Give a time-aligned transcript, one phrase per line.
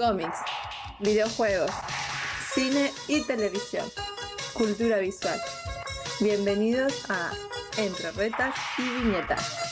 [0.00, 0.38] cómics,
[0.98, 1.70] videojuegos,
[2.54, 3.86] cine y televisión,
[4.54, 5.38] cultura visual.
[6.20, 7.32] Bienvenidos a
[7.76, 9.69] Entre Retas y Viñetas.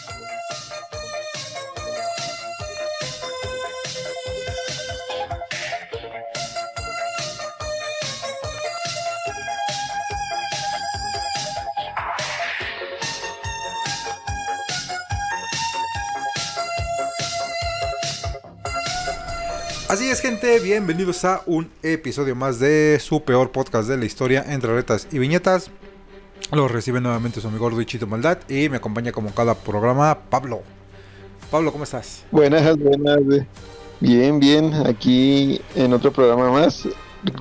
[20.08, 24.42] Así es, gente, bienvenidos a un episodio más de su peor podcast de la historia,
[24.48, 25.70] entre retas y viñetas.
[26.50, 30.62] Lo recibe nuevamente su amigo gordo Chito Maldad y me acompaña como cada programa Pablo.
[31.50, 32.24] Pablo, ¿cómo estás?
[32.30, 33.18] Buenas, buenas.
[34.00, 36.88] Bien, bien, aquí en otro programa más.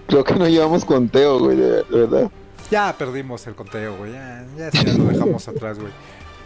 [0.07, 2.29] Creo que no llevamos conteo, güey, de verdad.
[2.69, 5.93] Ya perdimos el conteo, güey, ya, ya, ya lo dejamos atrás, güey.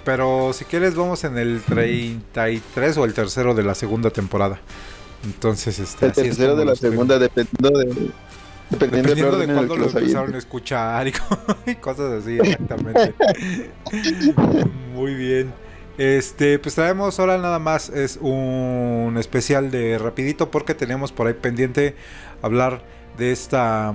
[0.06, 4.60] Pero si quieres vamos en el 33 o el tercero de la segunda temporada.
[5.24, 8.12] Entonces, este, el tercero de la segunda, dependiendo de.
[8.72, 11.06] Dependiendo, de cuándo lo empezaron a escuchar
[11.66, 13.14] y, cosas así, exactamente.
[14.94, 15.54] Muy bien.
[15.98, 21.34] Este, pues traemos ahora nada más es un especial de rapidito porque tenemos por ahí
[21.34, 21.96] pendiente
[22.42, 22.82] hablar
[23.18, 23.94] de esta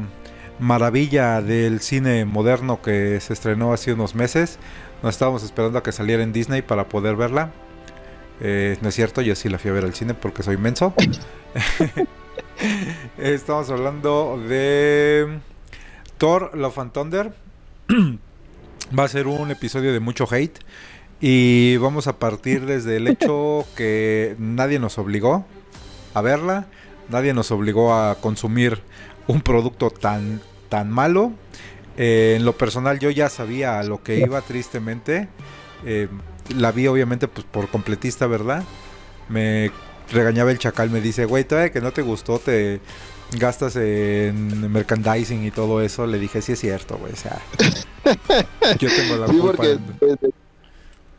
[0.58, 4.58] maravilla del cine moderno que se estrenó hace unos meses.
[5.02, 7.50] Nos estábamos esperando a que saliera en Disney para poder verla.
[8.40, 10.94] Eh, no es cierto, yo sí la fui a ver al cine porque soy menso.
[13.18, 15.38] Estamos hablando de
[16.18, 17.34] Thor Love and Thunder.
[18.98, 20.58] Va a ser un episodio de mucho hate.
[21.20, 25.46] Y vamos a partir desde el hecho que nadie nos obligó
[26.14, 26.66] a verla.
[27.08, 28.82] Nadie nos obligó a consumir
[29.26, 31.32] un producto tan, tan malo.
[31.96, 35.28] Eh, en lo personal yo ya sabía a lo que iba tristemente.
[35.84, 36.08] Eh,
[36.54, 38.64] la vi obviamente pues por completista, ¿verdad?
[39.28, 39.70] Me
[40.12, 42.80] regañaba el chacal, me dice, güey, todavía que no te gustó, te
[43.32, 46.06] gastas en merchandising y todo eso.
[46.06, 47.40] Le dije, sí es cierto, güey, o sea,
[48.78, 50.30] yo tengo la sí, Porque desde,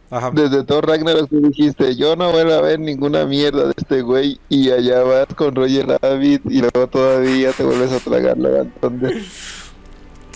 [0.10, 0.32] Ajá.
[0.34, 4.40] desde todo Ragnarok tú dijiste, yo no voy a ver ninguna mierda de este güey
[4.48, 8.66] y allá vas con Roger Rabbit y luego todavía te vuelves a tragar la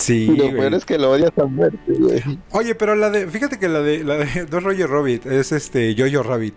[0.02, 0.28] Sí.
[0.28, 2.40] lo peor es que lo odias a muerte, güey.
[2.52, 3.28] Oye, pero la de.
[3.28, 4.04] Fíjate que la de.
[4.04, 5.96] La de no es Roger Rabbit, es este.
[5.98, 6.56] Jojo Rabbit.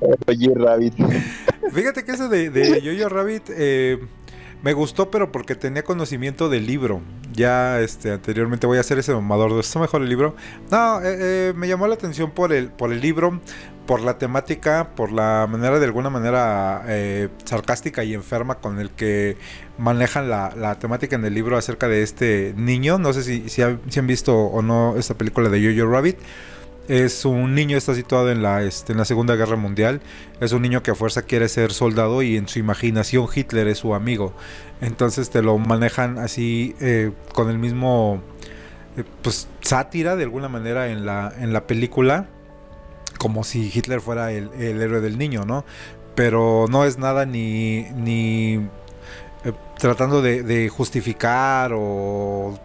[0.26, 0.94] Roger Rabbit.
[1.72, 3.44] Fíjate que ese de, de Jojo Rabbit.
[3.50, 3.98] Eh,
[4.62, 7.00] me gustó, pero porque tenía conocimiento del libro.
[7.32, 9.58] Ya este, anteriormente voy a hacer ese mamador.
[9.58, 10.36] ¿Está mejor el libro?
[10.70, 13.40] No, eh, eh, me llamó la atención por el, por el libro,
[13.90, 18.90] por la temática, por la manera, de alguna manera, eh, sarcástica y enferma con el
[18.90, 19.36] que
[19.78, 22.98] manejan la, temática en el libro acerca de este niño.
[22.98, 26.18] No sé si, si, han, visto o no esta película de Jojo Rabbit.
[26.86, 30.00] Es un niño, está situado en la, este, en la Segunda Guerra Mundial.
[30.40, 33.78] Es un niño que a fuerza quiere ser soldado y en su imaginación Hitler es
[33.78, 34.34] su amigo.
[34.80, 38.22] Entonces te lo manejan así eh, con el mismo
[38.96, 42.28] eh, pues sátira de alguna manera en la, en la película.
[43.20, 45.66] Como si Hitler fuera el, héroe del niño, ¿no?
[46.14, 48.54] Pero no es nada ni, ni
[49.44, 52.58] eh, tratando de, de justificar o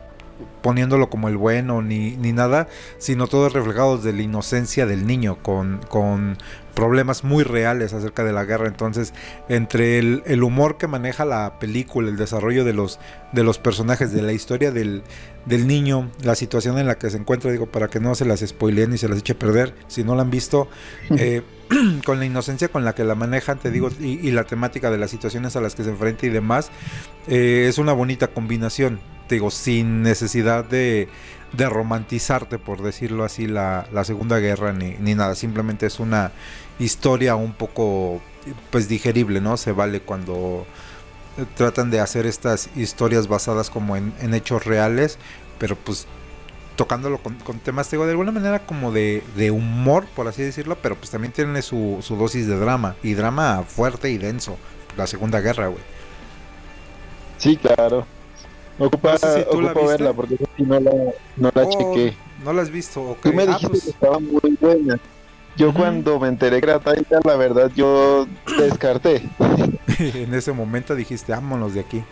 [0.66, 2.68] poniéndolo como el bueno ni, ni nada,
[2.98, 6.40] sino todo reflejado de la inocencia del niño, con, con
[6.74, 8.66] problemas muy reales acerca de la guerra.
[8.66, 9.14] Entonces,
[9.48, 13.00] entre el, humor que maneja la película, el desarrollo de los,
[13.32, 15.04] de los personajes, de la historia del,
[15.46, 18.40] del, niño, la situación en la que se encuentra, digo, para que no se las
[18.40, 20.68] spoileen ni se las eche a perder, si no la han visto,
[21.12, 21.44] eh,
[22.06, 25.12] con la inocencia con la que la manejan, te digo, y, la temática de las
[25.12, 26.72] situaciones a las que se enfrenta y demás,
[27.28, 29.00] eh, es una bonita combinación
[29.30, 31.08] digo, sin necesidad de,
[31.54, 35.36] de romantizarte, por decirlo así, la, la Segunda Guerra ni, ni, nada.
[35.36, 36.32] Simplemente es una
[36.80, 38.22] historia un poco,
[38.72, 39.58] pues, digerible, ¿no?
[39.58, 40.66] Se vale cuando
[41.58, 45.18] tratan de hacer estas historias basadas como en, hechos reales,
[45.60, 46.08] pero pues
[46.76, 50.96] tocándolo con, temas, digo, de alguna manera como de, de, humor, por así decirlo, pero
[50.96, 54.58] pues también tiene su, su dosis de drama, y drama fuerte y denso,
[54.98, 55.84] la Segunda Guerra, güey.
[57.38, 58.06] Sí, claro.
[58.78, 59.16] Ocupa,
[59.88, 60.92] verla porque no la,
[61.38, 62.14] no la oh, chequé.
[62.44, 65.00] No la has visto, Tú me ah, dijiste pues que estaba muy buena.
[65.58, 68.28] Yo cuando me enteré que era Taika, la verdad yo
[68.60, 69.22] descarté.
[70.00, 72.04] en ese momento dijiste, vámonos de aquí.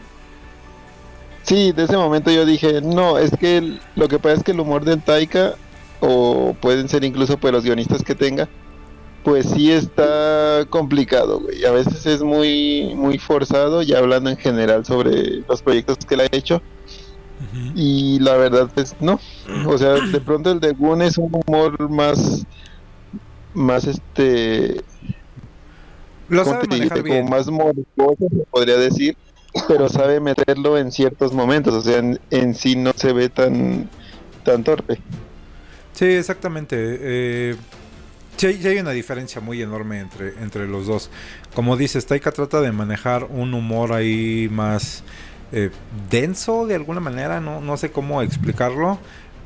[1.43, 4.61] Sí, de ese momento yo dije, no, es que lo que pasa es que el
[4.61, 5.55] humor de Taika,
[5.99, 8.47] o pueden ser incluso pues los guionistas que tenga,
[9.23, 11.63] pues sí está complicado, güey.
[11.65, 16.21] A veces es muy, muy forzado, ya hablando en general sobre los proyectos que él
[16.21, 16.61] ha hecho.
[17.75, 19.19] Y la verdad, pues no.
[19.65, 22.45] O sea, de pronto el de Gun es un humor más,
[23.53, 24.81] más este,
[26.29, 29.17] como más morboso, se podría decir,
[29.67, 33.89] pero sabe meterlo en ciertos momentos, o sea, en, en sí no se ve tan,
[34.43, 34.99] tan torpe.
[35.93, 36.75] Sí, exactamente.
[36.79, 37.55] Eh,
[38.37, 41.09] sí, hay- una diferencia muy enorme entre, entre los dos.
[41.53, 45.03] Como dices, Taika trata de manejar un humor ahí más
[45.51, 45.69] eh,
[46.09, 48.97] denso de alguna manera, no, no sé cómo explicarlo,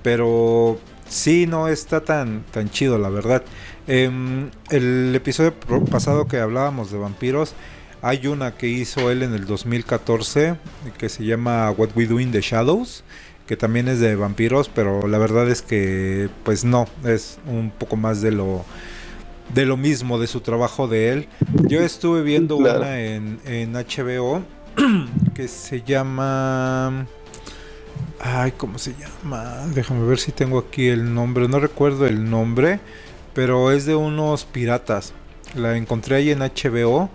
[0.04, 3.44] pero sí no está tan, tan chido, la verdad.
[3.88, 5.54] Em, el episodio
[5.92, 7.54] pasado que hablábamos de vampiros,
[8.02, 10.56] hay una que hizo él en el 2014
[10.98, 13.04] que se llama What We Do in the Shadows
[13.48, 17.96] que también es de vampiros, pero la verdad es que pues no, es un poco
[17.96, 18.66] más de lo
[19.54, 21.28] de lo mismo de su trabajo de él.
[21.68, 22.80] Yo estuve viendo Claro.
[22.82, 24.44] una en, en HBO
[25.34, 27.06] que se llama
[28.20, 29.66] Ay, ¿cómo se llama?
[29.74, 31.48] Déjame ver si tengo aquí el nombre.
[31.48, 32.80] No recuerdo el nombre,
[33.34, 35.14] pero es de unos piratas.
[35.56, 37.10] La encontré ahí en HBO,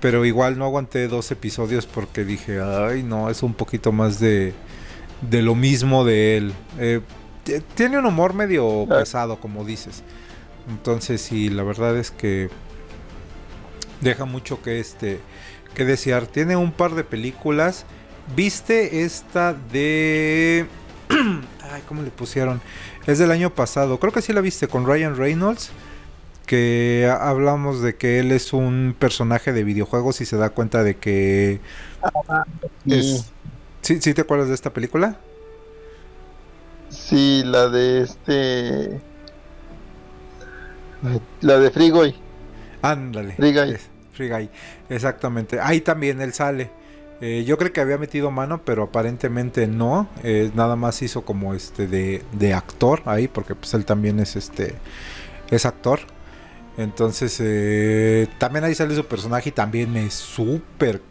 [0.00, 4.54] pero igual no aguanté dos episodios porque dije, ay, no, es un poquito más de,
[5.22, 6.52] de lo mismo de él.
[6.78, 7.00] Eh,
[7.74, 8.98] tiene un humor medio Ah.
[9.00, 10.02] pesado, como dices.
[10.68, 12.48] Entonces, sí, la verdad es que
[14.00, 15.20] deja mucho que este
[15.74, 16.26] que desear.
[16.26, 17.84] Tiene un par de películas.
[18.36, 20.66] ¿Viste esta de
[21.72, 22.60] Ay, ¿cómo le pusieron?
[23.06, 23.98] Es del año pasado.
[24.00, 25.70] Creo que sí la viste con Ryan Reynolds.
[26.46, 30.82] Que ha- hablamos de que él es un personaje de videojuegos y se da cuenta
[30.82, 31.60] de que
[32.84, 33.30] Y, es.
[33.80, 35.18] ¿Sí, sí te acuerdas de esta película?
[36.90, 39.00] sí, la de este...
[41.40, 42.14] La de Free Guy.
[42.82, 43.32] Ándale.
[43.32, 44.50] Free Guy,
[44.88, 45.60] Exactamente.
[45.60, 46.70] Ahí también él sale.
[47.20, 50.08] Eh, yo creo que había metido mano, pero aparentemente no.
[50.22, 54.36] Eh, nada más hizo como este de, de actor ahí, porque pues él también es
[54.36, 54.74] este
[55.50, 56.00] es actor.
[56.76, 61.02] Entonces eh, también ahí sale su personaje y también me súper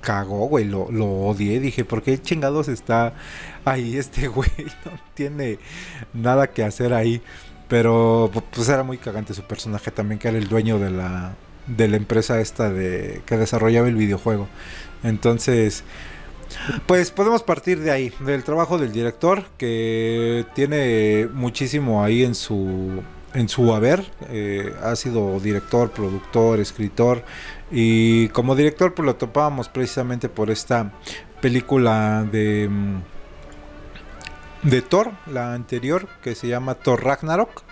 [0.00, 0.64] cagó, güey.
[0.64, 1.60] Lo, lo odié.
[1.60, 3.14] Dije, ¿por qué chingados está
[3.64, 4.50] ahí este güey?
[4.84, 5.58] No tiene
[6.12, 7.22] nada que hacer ahí.
[7.68, 11.34] Pero pu- pues era muy cagante su personaje también, que era el dueño de la,
[11.66, 14.48] de la empresa esta de que desarrollaba el videojuego.
[15.04, 15.84] Entonces,
[16.86, 23.02] pues podemos partir de ahí, del trabajo del director, que tiene muchísimo ahí en su
[23.34, 24.10] en su haber.
[24.28, 27.24] eh, ha sido director, productor, escritor.
[27.70, 30.92] Y como director, pues lo topábamos precisamente por esta
[31.40, 32.68] película de.
[32.70, 32.96] mm,
[34.62, 37.62] de Thor, la anterior, que se llama Thor Ragnarok.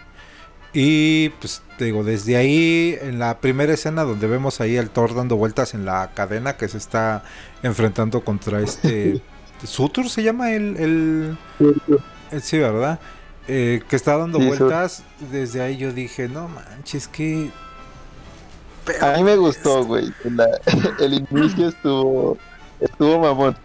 [0.72, 5.36] Y pues digo, desde ahí, en la primera escena donde vemos ahí al Thor dando
[5.36, 7.24] vueltas en la cadena que se está
[7.62, 9.20] enfrentando contra este...
[9.64, 10.76] Sutur se llama el...
[10.76, 11.38] el-
[12.30, 13.00] el- sí, ¿verdad?
[13.48, 15.02] Eh, que está dando Sí, vueltas.
[15.32, 17.50] Desde ahí yo dije, no manches, que...
[19.00, 20.12] A mí me gustó, güey.
[21.00, 22.38] El inicio estuvo,
[22.80, 23.56] estuvo mamón.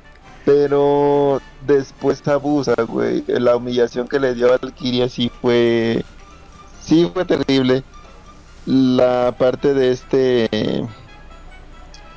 [0.46, 3.24] Pero después abusa, güey.
[3.28, 6.04] La humillación que le dio a Valkyria sí fue.
[6.82, 7.84] Sí fue terrible.
[8.66, 10.86] La parte de este.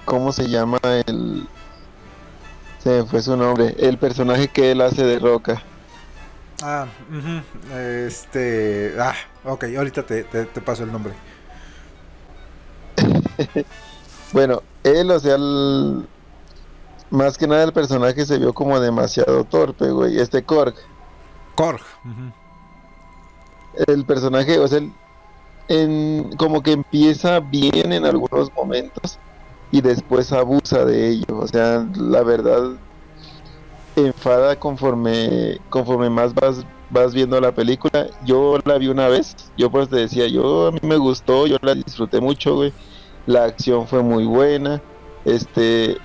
[0.05, 1.47] ¿Cómo se llama el.
[2.79, 3.77] Se me fue su nombre.
[3.79, 5.63] El personaje que él hace de Roca.
[6.63, 8.95] Ah, ujú, este...
[8.99, 9.15] Ah,
[9.45, 11.13] ok, ahorita te, te- te paso el nombre.
[14.33, 16.07] Bueno, él, o sea, el-
[17.11, 20.19] más que nada el personaje se vio como demasiado torpe, güey.
[20.19, 20.75] Este Korg.
[21.55, 21.81] Korg.
[22.05, 22.33] ujú.
[23.87, 24.93] el personaje, o sea, el-
[25.69, 29.19] en, como que empieza bien en algunos momentos
[29.71, 31.39] y después abusa de ello.
[31.39, 32.73] O sea, la verdad
[33.97, 38.09] enfada conforme conforme más vas vas viendo la película.
[38.25, 41.57] Yo la vi una vez, yo pues te decía, yo a mí me gustó, yo
[41.63, 42.73] la disfruté mucho, güey.
[43.27, 44.81] La acción fue muy buena.
[45.25, 45.99] Este,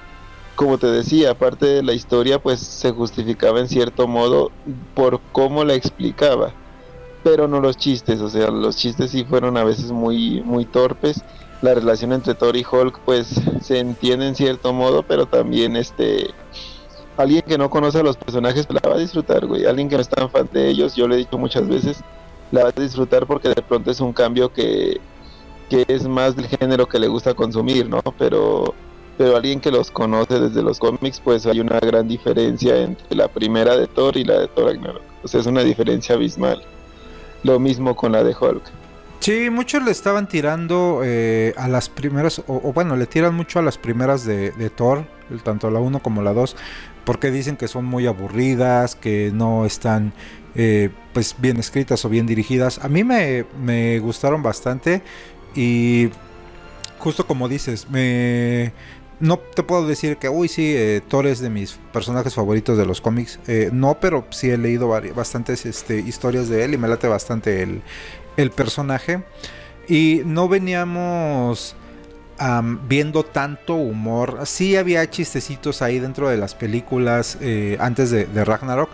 [0.56, 4.52] como te decía, aparte de la historia, pues se justificaba en cierto modo
[4.96, 6.54] por cómo la explicaba
[7.24, 11.24] pero no los chistes, o sea, los chistes sí fueron a veces muy, muy torpes.
[11.62, 16.32] La relación entre Thor y Hulk, pues, se entiende en cierto modo, pero también este
[17.18, 19.66] alguien que no conoce a los personajes la va a disfrutar, güey.
[19.66, 22.04] Alguien que no es tan fan de ellos, yo le he dicho muchas veces,
[22.52, 25.00] la va a disfrutar porque de pronto es un cambio que,
[25.70, 28.02] que es más del género que le gusta consumir, ¿no?
[28.18, 28.74] Pero
[29.18, 33.28] pero alguien que los conoce desde los cómics, pues hay una gran diferencia entre la
[33.28, 35.04] primera de Thor y la de Thor Ragnarok.
[35.24, 36.64] O sea, es una diferencia abismal.
[37.44, 38.64] Lo mismo con la de Hulk.
[39.22, 43.62] Sí, muchos le estaban tirando eh, a las primeras, o, bueno, le tiran mucho a
[43.62, 45.06] las primeras de, Thor,
[45.44, 46.56] tanto la 1 como la 2,
[47.06, 50.12] porque dicen que son muy aburridas, que no están
[50.56, 52.80] eh, pues bien escritas o bien dirigidas.
[52.84, 55.04] A mí me, me gustaron bastante
[55.54, 56.10] y
[56.98, 58.74] justo como dices, me
[59.22, 62.88] no te puedo decir que, uy, sí, eh, Thor es de mis personajes favoritos de
[62.88, 63.40] los cómics.
[63.48, 67.62] Eh, no, pero sí he leído bastantes este, historias de él y me late bastante
[67.62, 67.84] el,
[68.38, 69.24] el personaje.
[69.88, 71.76] Y no veníamos
[72.88, 74.40] viendo tanto humor.
[74.46, 78.90] Sí había chistecitos ahí dentro de las películas eh, antes de, Ragnarok.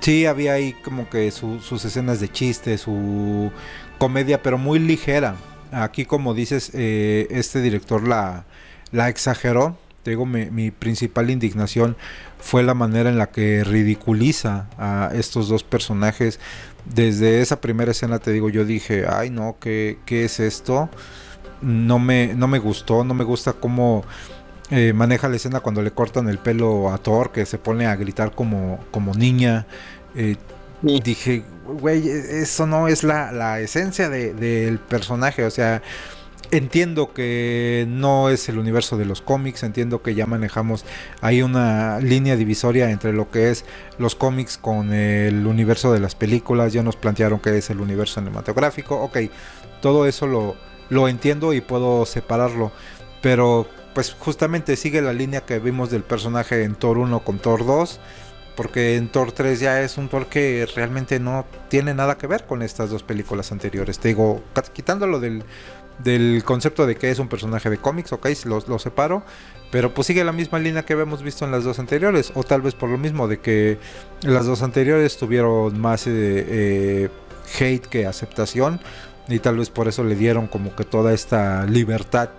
[0.00, 3.50] Sí había ahí como que sus escenas de chiste, su
[3.98, 5.36] comedia, pero muy ligera.
[5.72, 8.44] Aquí, como dices, este director la
[8.94, 9.76] la exageró.
[10.02, 11.96] Te digo, mi, principal indignación
[12.38, 16.38] fue la manera en la que ridiculiza a estos dos personajes.
[16.84, 20.90] Desde esa primera escena, te digo, yo dije, ay no, ¿qué, qué es esto?
[21.62, 24.04] No me, no me gustó, no me gusta cómo
[24.70, 27.96] eh, maneja la escena cuando le cortan el pelo a Thor, que se pone a
[27.96, 29.66] gritar como, como niña.
[30.14, 30.36] Eh,
[30.82, 35.82] dije, güey, eso no es la, la esencia del personaje, o sea
[36.50, 40.84] Entiendo que no es el universo de los cómics, entiendo que ya manejamos
[41.20, 43.64] ahí una línea divisoria entre lo que es
[43.98, 48.20] los cómics con el universo de las películas, ya nos plantearon que es el universo
[48.20, 49.18] cinematográfico, ok,
[49.80, 50.54] todo eso lo,
[50.90, 52.72] lo entiendo y puedo separarlo,
[53.22, 57.64] pero pues justamente sigue la línea que vimos del personaje en Thor 1 con Thor
[57.64, 58.00] 2,
[58.56, 62.44] porque en Thor 3 ya es un Thor que realmente no tiene nada que ver
[62.44, 63.98] con estas dos películas anteriores.
[63.98, 65.44] Te digo, quitándolo del
[65.98, 69.22] del concepto de que es un personaje de cómics, ok, lo, separo,
[69.70, 72.62] pero pues sigue la misma línea que habíamos visto en las dos anteriores, o tal
[72.62, 73.78] vez por lo mismo de que
[74.22, 77.08] las dos anteriores tuvieron más eh, eh,
[77.58, 78.80] hate que aceptación,
[79.28, 82.30] y tal vez por eso le dieron como que toda esta libertad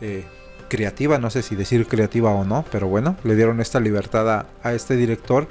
[0.00, 0.24] eh,
[0.68, 4.72] creativa, no sé si decir creativa o no, pero bueno, le dieron esta libertad a
[4.72, 5.48] este director,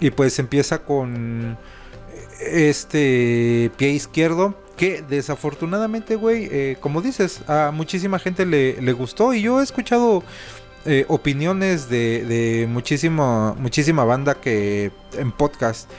[0.00, 1.58] y pues empieza con
[2.40, 9.32] este pie izquierdo que desafortunadamente, güey, eh, como dices, a muchísima gente le, le gustó.
[9.32, 10.22] Y yo he escuchado
[10.84, 15.90] eh, opiniones de, de muchísima, muchísima banda que en podcast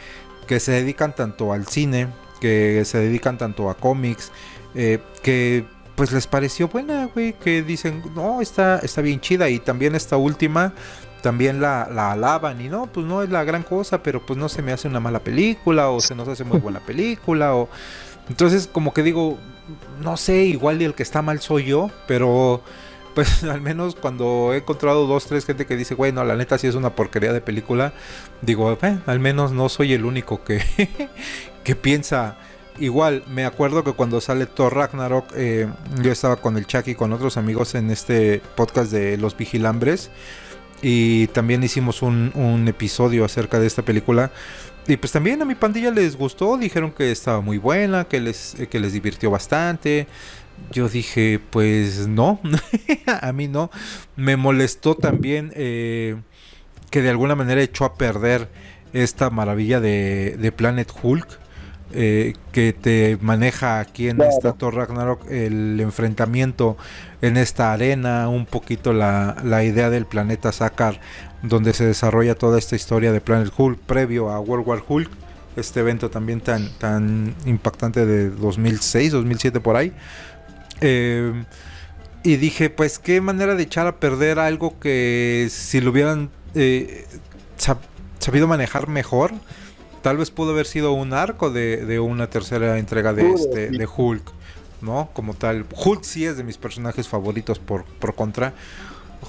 [0.47, 2.07] que se dedican tanto al cine,
[2.39, 4.31] que se dedican tanto a cómics,
[4.75, 5.65] eh, que
[5.95, 10.15] pues les pareció buena, güey, que dicen, no, está, está bien chida y también esta
[10.15, 10.73] última
[11.21, 12.61] también la, la, alaban.
[12.61, 14.99] Y no, pues no es la gran cosa, pero pues no se me hace una
[14.99, 17.67] mala película o se nos hace muy buena película o
[18.29, 19.37] entonces, como que digo,
[20.01, 22.61] no sé, igual el que está mal soy yo, pero
[23.15, 26.57] pues al menos cuando he encontrado dos, tres gente que dice, güey, no, la neta
[26.57, 27.93] sí es una porquería de película,
[28.41, 30.61] digo, eh, al menos no soy el único que,
[31.63, 32.37] que piensa
[32.79, 33.23] igual.
[33.27, 35.67] Me acuerdo que cuando sale Thor Ragnarok, eh,
[36.01, 40.11] yo estaba con el Chucky y con otros amigos en este podcast de Los Vigilambres.
[40.83, 44.29] Y también hicimos un episodio acerca de esta película.
[44.87, 48.57] Y pues también a mi pandilla les gustó, dijeron que estaba muy buena, que les,
[48.57, 50.07] eh, que les divirtió bastante.
[50.71, 52.39] Yo dije, pues no,
[53.21, 53.69] a mí no.
[54.15, 56.15] Me molestó también eh,
[56.89, 58.49] que de alguna manera echó a perder
[58.93, 61.39] esta maravilla de, de Planet Hulk.
[61.93, 66.75] Eh, que te maneja aquí en esta Torre Ragnarok el enfrentamiento
[67.21, 70.99] en esta arena, un poquito la, la idea del planeta Sakar
[71.41, 75.09] donde se desarrolla toda esta historia de Planet Hulk previo a World War Hulk,
[75.55, 79.93] este evento también tan, tan impactante de 2006, 2007 por ahí.
[80.81, 81.33] Eh,
[82.23, 87.05] y dije, pues qué manera de echar a perder algo que si lo hubieran eh,
[88.19, 89.31] sabido manejar mejor,
[90.01, 94.31] tal vez pudo haber sido un arco de, una tercera entrega de, este, de Hulk,
[94.81, 95.09] ¿no?
[95.13, 95.65] Como tal.
[95.73, 98.53] Hulk sí es de mis personajes favoritos por, por contra.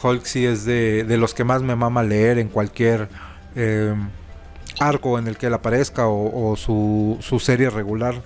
[0.03, 3.09] Hulk sí es de, los que más me mama leer en cualquier
[3.57, 3.95] eh,
[4.81, 8.23] arco en el que él aparezca o, su, serie regular.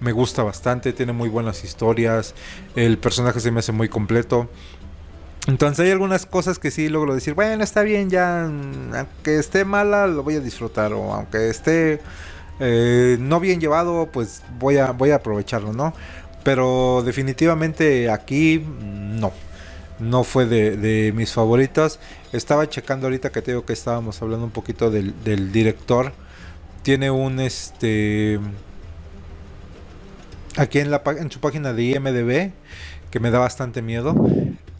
[0.00, 2.34] Me gusta bastante, tiene muy buenas historias,
[2.74, 4.48] el personaje se me hace muy completo.
[5.46, 10.06] Entonces hay algunas cosas que sí logro decir, bueno, está bien, ya, aunque esté mala,
[10.06, 12.00] lo voy a disfrutar, o aunque esté
[12.60, 15.94] eh, no bien llevado, pues voy a, voy a aprovecharlo, ¿no?
[16.44, 19.32] Pero definitivamente aquí no
[20.02, 21.98] no fue de, mis favoritas.
[22.32, 26.12] Estaba checando ahorita que te digo que estábamos hablando un poquito del, director.
[26.82, 28.40] Tiene un este.
[30.56, 32.50] Aquí en, la, en su página de IMDB,
[33.10, 34.14] que me da bastante miedo.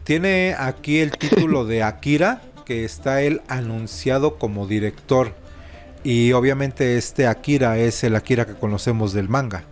[0.05, 5.35] Tiene aquí el título de Akira, que está él anunciado como director.
[6.05, 9.65] Y obviamente este Akira es el Akira que conocemos del manga.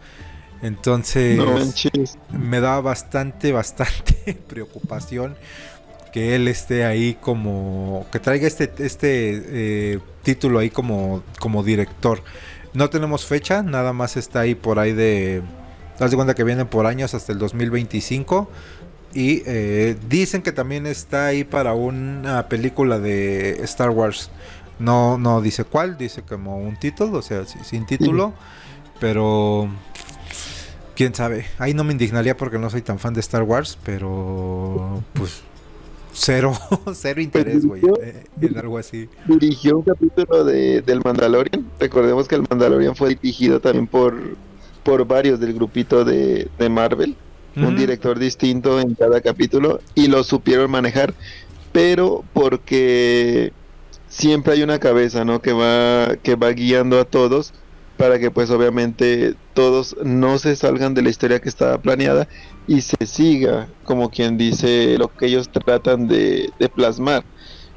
[0.63, 1.39] Entonces
[2.31, 5.37] me da bastante, bastante preocupación
[6.13, 9.43] que él esté ahí como que traiga este este
[9.95, 12.23] eh, título ahí como como director.
[12.73, 15.43] No tenemos fecha, nada más está ahí por ahí de
[15.99, 18.51] das de cuenta que viene por años hasta el 2025.
[19.13, 24.31] y eh, dicen que también está ahí para una película de Star Wars.
[24.79, 28.33] No, no dice cuál, dice como un título, o sea, sin título,
[28.99, 29.69] pero
[31.01, 31.47] quién sabe.
[31.57, 35.41] Ahí no me indignaría porque no soy tan fan de Star Wars, pero pues
[36.13, 36.53] cero,
[36.93, 39.09] cero interés, güey, eh, en algo así.
[39.27, 41.65] Dirigió un capítulo de, del Mandalorian.
[41.79, 44.15] Recordemos que el Mandalorian fue dirigido también por,
[44.83, 47.17] por varios del grupito de, de Marvel.
[47.57, 51.15] Un director distinto en cada capítulo y lo supieron manejar,
[51.73, 53.55] pero porque
[54.07, 55.41] siempre hay una cabeza, ¿no?
[55.41, 57.55] Que va, que va guiando a todos
[58.01, 62.29] para que pues obviamente todos no se salgan de la historia que estaba planeada
[62.67, 67.25] y se siga, como quien dice, lo que ellos tratan de, plasmar.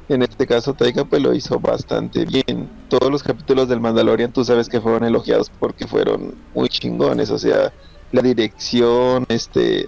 [0.08, 2.70] En este caso Taika pues lo hizo bastante bien.
[2.88, 7.38] Todos los capítulos del Mandalorian tú sabes que fueron elogiados porque fueron muy chingones, o
[7.38, 7.70] sea,
[8.10, 9.84] la dirección, este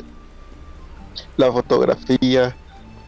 [1.39, 2.55] la fotografía,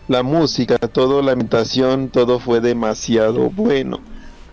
[0.08, 4.00] la música, todo la imitación, todo fue demasiado bueno.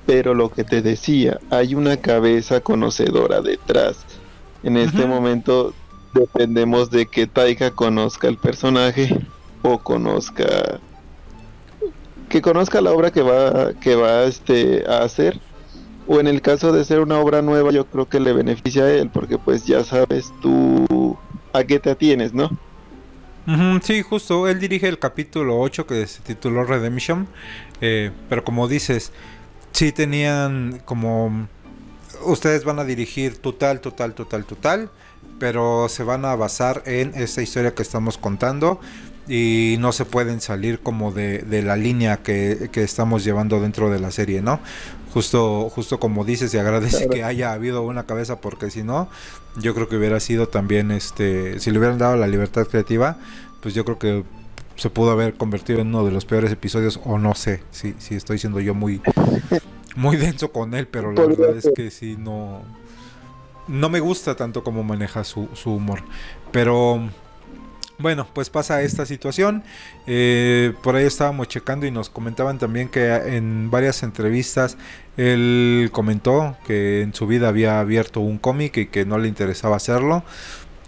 [0.05, 3.97] Pero lo que te decía, hay una cabeza conocedora detrás.
[4.63, 5.73] En este momento
[6.13, 9.19] dependemos de que Taika conozca el personaje
[9.61, 10.79] o conozca
[12.29, 15.39] que conozca la obra que va que va este a hacer
[16.07, 18.91] o en el caso de ser una obra nueva yo creo que le beneficia a
[18.91, 21.17] él porque pues ya sabes tú
[21.55, 22.49] a qué te atienes, ¿no?
[23.83, 27.27] sí, justo, él dirige el capítulo 8 que se tituló Redemption,
[27.79, 29.11] eh, pero como dices,
[29.75, 31.49] sí tenían como
[32.23, 34.89] ustedes van a dirigir total, total, total, total,
[35.37, 38.79] pero se van a basar en esta historia que estamos contando
[39.27, 44.11] y no se pueden salir como de, la línea que, estamos llevando dentro de la
[44.11, 44.61] serie, ¿no?
[45.13, 49.09] Justo, justo como dices, y agradece que haya habido una cabeza, porque si no,
[49.57, 53.17] yo creo que hubiera sido también, este, si le hubieran dado la libertad creativa,
[53.61, 54.23] pues yo creo que
[54.75, 58.15] se pudo haber convertido en uno de los peores episodios o no sé si, si
[58.15, 59.01] estoy siendo yo muy
[59.95, 62.63] muy denso con él pero la verdad es que sí no
[63.67, 66.03] no me gusta tanto como maneja su, su humor.
[66.51, 67.01] Pero
[67.97, 69.63] bueno, pues pasa esta situación.
[70.05, 74.77] Eh, por ahí estábamos checando y nos comentaban también que en varias entrevistas
[75.17, 79.77] él comentó que en su vida había abierto un cómic y que no le interesaba
[79.77, 80.23] hacerlo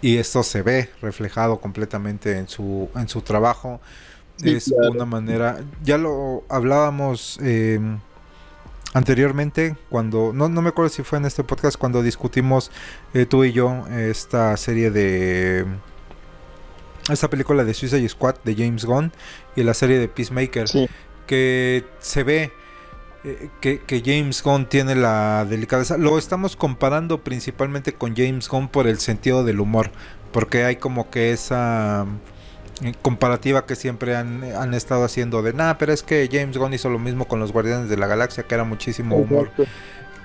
[0.00, 3.80] y esto se ve reflejado completamente en su, en su trabajo.
[4.42, 7.98] es una manera, ya lo hablábamos em,
[8.94, 12.70] anteriormente, cuando, no, no me acuerdo si fue en este podcast, cuando discutimos
[13.14, 15.66] eh, tú y yo esta serie de...
[17.10, 19.12] Esta película de Suicide Squad de James Gunn
[19.56, 20.66] y la serie de Peacemaker,
[21.26, 22.52] que se ve
[23.24, 25.96] eh, que, James Gunn tiene la delicadeza.
[25.96, 29.90] Lo estamos comparando principalmente con James Gunn por el sentido del humor,
[30.32, 32.06] porque hay como que esa
[32.82, 36.90] eh, comparativa que siempre han, estado haciendo de, nada, pero es que James Gunn hizo
[36.90, 39.50] lo mismo con los Guardianes de la Galaxia, que era muchísimo humor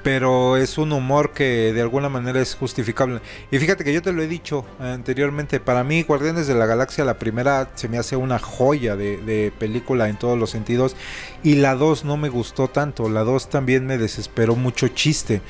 [0.04, 3.22] pero es un humor que de alguna manera es justificable.
[3.52, 7.06] Y fíjate que yo te lo he dicho anteriormente, para mí Guardianes de la Galaxia,
[7.06, 10.96] la primera se me hace una joya de, película en todos los sentidos,
[11.42, 15.42] y la 2 no me gustó tanto, la 2 también me desesperó mucho chiste,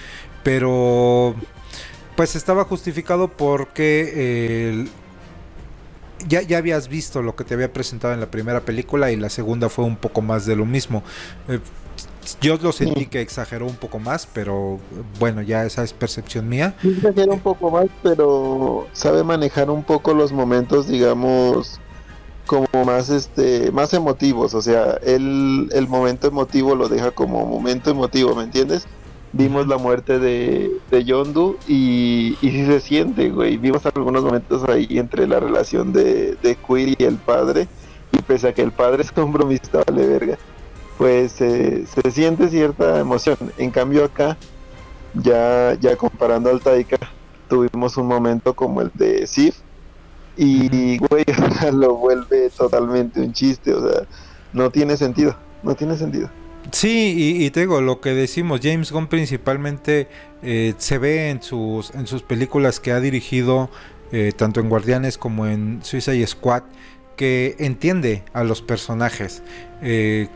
[0.43, 1.35] pero
[2.15, 4.85] pues estaba justificado porque...
[6.27, 9.29] ya, ya habías visto lo que te había presentado en la primera película y la
[9.29, 11.03] segunda fue un poco más de lo mismo.
[11.49, 11.59] Eh,
[12.41, 14.79] yo lo sentí que exageró un poco más, pero
[15.19, 16.75] bueno, ya esa es percepción mía.
[16.83, 21.79] Exagera un poco más, pero sabe manejar un poco los momentos, digamos,
[22.45, 27.91] como más este más emotivos, o sea, él el momento emotivo lo deja como momento
[27.91, 28.85] emotivo, ¿me entiendes?
[29.31, 33.57] Vimos la muerte de, de Yondu y, y sí se siente, güey.
[33.57, 37.67] Vimos algunos momentos ahí entre la relación de, de Queer y el padre.
[38.11, 40.37] Y pese a que el padre es compromisado, vale verga
[40.97, 43.37] pues se siente cierta emoción.
[43.57, 44.37] En cambio acá,
[45.13, 46.97] ya, ya comparando al Taika,
[47.47, 49.55] tuvimos un momento como el de Sif
[50.35, 51.25] y güey,
[51.73, 54.07] lo vuelve totalmente un chiste, o sea,
[54.51, 56.29] no tiene sentido, no tiene sentido.
[56.71, 60.07] Sí, y, y te digo, lo que decimos, James Gunn principalmente
[60.41, 63.69] eh, se ve en sus, en sus películas que ha dirigido,
[64.11, 66.63] eh, tanto en Guardianes como en Suicide Squad,
[67.17, 69.43] que entiende a los personajes.
[69.81, 70.29] Eh,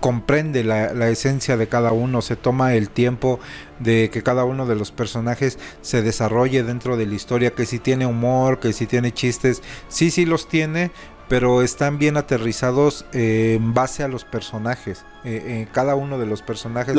[0.00, 3.40] comprende la, esencia de cada uno, se toma el tiempo
[3.78, 7.78] de que cada uno de los personajes se desarrolle dentro de la historia, que si
[7.78, 10.90] tiene humor, que si tiene chistes, sí, sí los tiene,
[11.28, 15.04] pero están bien aterrizados eh, en base a los personajes.
[15.24, 16.96] Eh, eh, cada uno de los personajes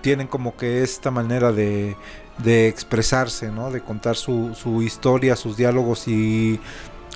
[0.00, 1.96] tienen como que esta manera de,
[2.38, 3.70] de expresarse, ¿no?
[3.70, 6.60] de contar su, su historia, sus diálogos y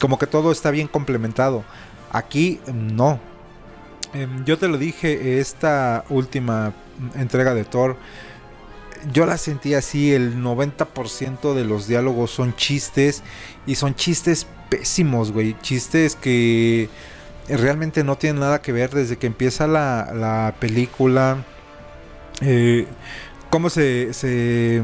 [0.00, 1.62] como que todo está bien complementado.
[2.10, 3.20] Aquí no.
[4.12, 6.72] Em, yo te lo dije, esta última
[7.14, 7.96] entrega de Thor,
[9.12, 13.22] yo la sentí así, el 90% de los diálogos son chistes
[13.66, 15.56] y son chistes pésimos, güey.
[15.60, 16.88] Chistes que
[17.48, 21.44] realmente no tienen nada que ver desde que empieza la, película.
[22.42, 22.86] Eh,
[23.50, 24.82] cómo se, se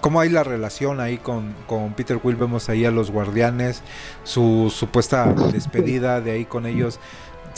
[0.00, 1.54] cómo hay la relación ahí con,
[1.96, 3.82] Peter Quill, vemos ahí a los guardianes,
[4.24, 7.00] su supuesta despedida de ahí con ellos.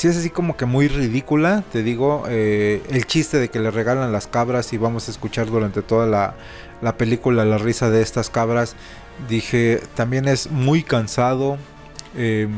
[0.00, 3.70] Sí es así como que muy ridícula, te digo, eh, el chiste de que le
[3.70, 6.06] regalan las cabras y vamos a escuchar durante toda
[6.80, 8.76] la, película la risa de estas cabras,
[9.28, 11.58] dije, también es muy cansado.
[12.16, 12.48] Eh,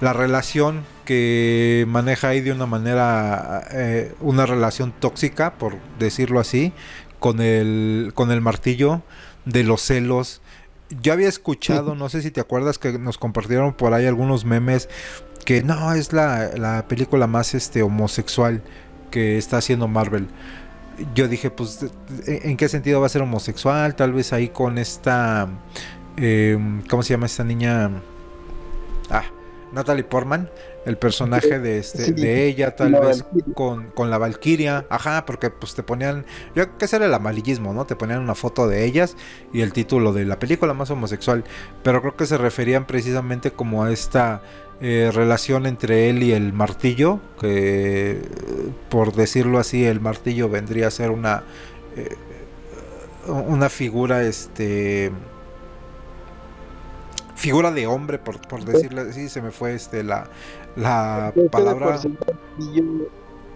[0.00, 6.72] la relación que maneja ahí de una manera, eh, una relación tóxica, por decirlo así,
[7.18, 9.02] con el, con el martillo
[9.44, 10.40] de los celos.
[11.02, 14.88] Yo había escuchado, no sé si te acuerdas que nos compartieron por ahí algunos memes
[15.44, 18.62] que no es la, película más este homosexual
[19.10, 20.26] que está haciendo Marvel.
[21.14, 21.86] Yo dije, pues,
[22.26, 23.94] ¿en qué sentido va a ser homosexual?
[23.96, 25.48] Tal vez ahí con esta,
[26.16, 27.90] em, ¿cómo se llama esta niña?
[29.10, 29.24] Ah,
[29.72, 30.48] Natalie Portman
[30.84, 35.74] el personaje de este de ella tal vez con, con, la Valquiria ajá porque pues
[35.74, 39.16] te ponían yo que era el amarillismo no te ponían una foto de ellas
[39.52, 41.44] y el título de la película más homosexual.
[41.82, 44.42] Pero creo que se referían precisamente como a esta
[44.80, 48.20] eh, relación entre él y el martillo que
[48.88, 51.44] por decirlo así el martillo vendría a ser una
[51.96, 52.16] eh,
[53.26, 55.12] una figura este
[57.36, 60.28] figura de hombre, por, por decirlo así, se me fue este la,
[60.76, 61.98] la palabra.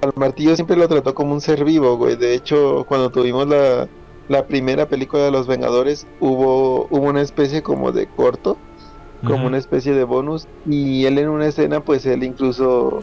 [0.00, 2.16] Al martillo siempre lo trató como un ser vivo, güey.
[2.16, 3.88] De hecho, cuando tuvimos la,
[4.28, 8.56] la primera película de los Vengadores, hubo, hubo una especie como de corto,
[9.26, 10.46] como una especie de bonus.
[10.66, 13.02] Y él en una escena, pues él incluso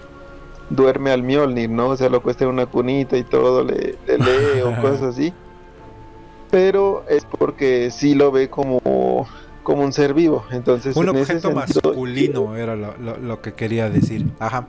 [0.69, 1.89] duerme al Mjolnir, ¿no?
[1.89, 5.33] O sea, lo cuesta en una cunita y todo, le, le lee o cosas así.
[6.49, 9.27] Pero es porque sí lo ve como
[9.65, 10.45] como un ser vivo.
[10.51, 14.25] Entonces, un objeto masculino era lo, que quería decir.
[14.39, 14.67] Ajá.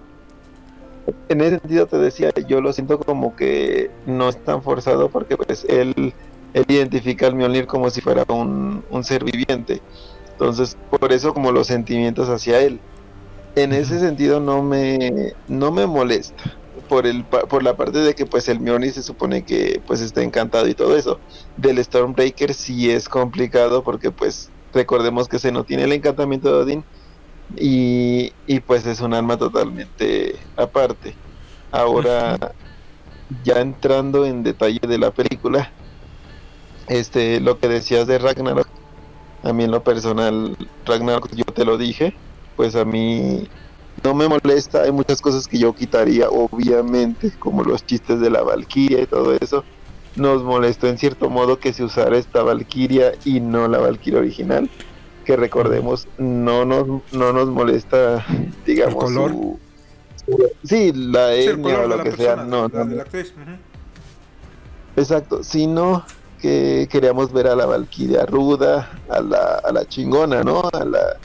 [1.29, 5.37] En ese sentido te decía, yo lo siento como que no es tan forzado porque
[5.37, 6.13] pues él,
[6.53, 9.81] él identifica al Mjolnir como si fuera un, ser viviente.
[10.33, 12.81] Entonces, por eso como los sentimientos hacia él.
[13.55, 16.57] En ese sentido no me, no me molesta.
[16.89, 20.23] Por, el, por la parte de que pues el Mjolnir se supone que pues está
[20.23, 21.21] encantado y todo eso.
[21.57, 26.63] Del Stormbreaker sí es complicado porque pues recordemos que se no tiene el encantamiento de
[26.63, 26.85] Odín
[27.57, 31.15] y, pues es un arma totalmente aparte.
[31.71, 32.37] Ahora,
[33.45, 35.73] ya entrando en detalle de la película,
[36.89, 38.69] este, lo que decías de Ragnarok,
[39.43, 42.15] a mí en lo personal, Ragnarok, yo te lo dije,
[42.57, 43.49] pues a mí
[44.03, 48.43] no me molesta, hay muchas cosas que yo quitaría, obviamente, como los chistes de la
[48.43, 49.65] Valkyria y todo eso
[50.17, 54.69] nos molestó en cierto modo que se usara esta Valkyria y no la Valkyria original.
[55.25, 58.25] Que recordemos, no nos, no nos molesta,
[58.67, 59.33] digamos, color?
[60.65, 62.71] sí, la etnia o lo que sea, no,
[64.97, 66.05] Exacto, sino
[66.41, 70.63] que queríamos ver a la Valkyria ruda, a la, a la chingona, ¿no?
[70.73, 71.19] A la,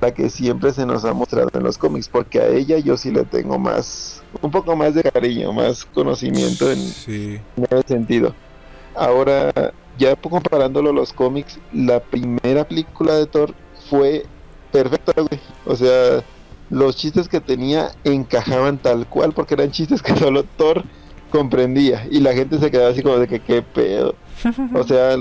[0.00, 3.10] la que siempre se nos ha mostrado en los cómics, porque a ella yo sí
[3.10, 7.42] le tengo más, un poco más de cariño, más conocimiento en, ese
[7.86, 8.34] sentido.
[8.94, 9.52] Ahora,
[9.98, 13.54] ya comparándolo a los cómics, la primera película de Thor
[13.88, 14.24] fue
[14.72, 15.40] perfecta, güey.
[15.64, 16.22] O sea,
[16.70, 20.84] los chistes que tenía encajaban tal cual, porque eran chistes que solo Thor
[21.30, 22.06] comprendía.
[22.10, 24.14] Y la gente se quedaba así como de que qué pedo.
[24.74, 25.16] O sea,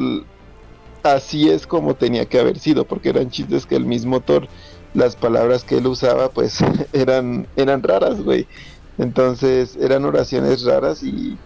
[1.04, 4.48] así es como tenía que haber sido, porque eran chistes que el mismo Thor,
[4.94, 6.60] las palabras que él usaba, pues
[6.94, 8.48] eran, eran raras, güey.
[8.98, 11.38] Entonces eran oraciones raras y,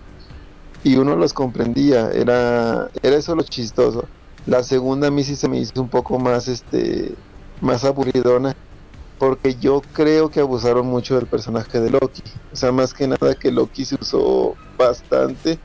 [0.83, 4.05] y uno los comprendía, era, era eso lo chistoso.
[4.45, 7.13] La segunda a mí sí se me hizo un poco más, este,
[7.62, 8.55] más aburridona,
[9.17, 12.23] porque yo creo que abusaron mucho del personaje de Loki.
[12.53, 15.59] O sea, más que nada que Loki se usó bastante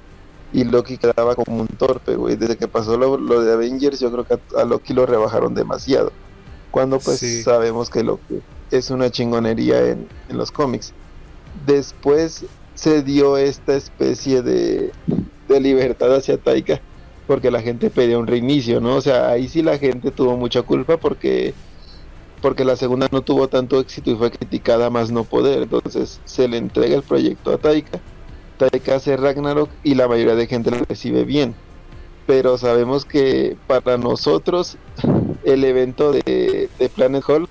[0.53, 2.37] y Loki quedaba como un torpe, güey.
[2.37, 6.13] Desde que pasó lo, de Avengers, yo creo que a, Loki lo rebajaron demasiado.
[6.71, 10.93] Cuando pues sabemos que Loki es una chingonería en, los cómics.
[11.67, 14.93] Después se dio esta especie de,
[15.49, 16.81] de libertad hacia Taika
[17.27, 18.97] porque la gente pedía un reinicio, ¿no?
[18.97, 21.55] O sea, ahí sí la gente tuvo mucha culpa porque
[22.43, 26.47] porque la segunda no tuvo tanto éxito y fue criticada más no poder, entonces se
[26.47, 28.01] le entrega el proyecto a Taika
[28.57, 31.55] Taika hace Ragnarok y la mayoría de gente lo recibe bien.
[32.27, 34.79] Pero sabemos que para nosotros
[35.45, 37.51] el evento de, de Planet Hulk,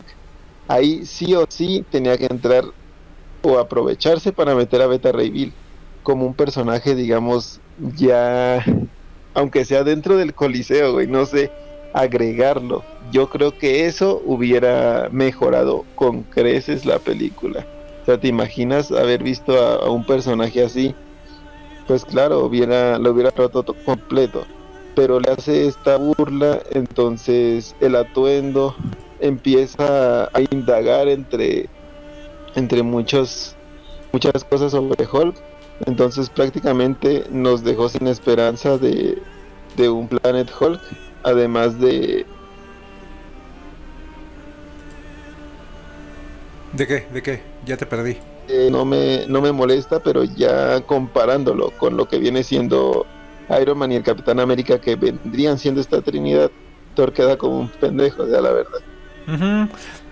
[0.67, 2.65] ahí sí o sí tenía que entrar
[3.43, 5.53] o aprovecharse para meter a Beta Ray Bill
[6.01, 7.59] como un personaje, digamos,
[7.95, 8.63] ya,
[9.33, 11.51] aunque sea dentro del Coliseo, güey, no sé,
[11.93, 12.83] agregarlo.
[13.11, 17.65] Yo creo que eso hubiera mejorado con creces la película.
[18.01, 20.93] O sea, ¿te imaginas haber visto a, un personaje así?
[21.87, 24.45] Pues claro, lo hubiera roto completo.
[24.95, 28.75] Pero le hace esta burla, entonces el atuendo
[29.19, 31.69] empieza a indagar entre,
[32.55, 33.55] entre muchos,
[34.11, 35.35] muchas cosas sobre Hulk.
[35.85, 39.21] Entonces prácticamente nos dejó sin esperanza de,
[39.75, 40.81] de un Planet Hulk
[41.23, 42.25] además de...
[46.73, 47.07] ¿De qué?
[47.13, 47.41] ¿De qué?
[47.65, 48.17] Ya te perdí.
[48.47, 53.05] Eh, no, me, no me molesta, pero ya comparándolo con lo que viene siendo
[53.61, 56.51] Iron Man y el Capitán América, que vendrían siendo esta Trinidad,
[56.95, 58.79] Thor queda como un pendejo, ya la verdad.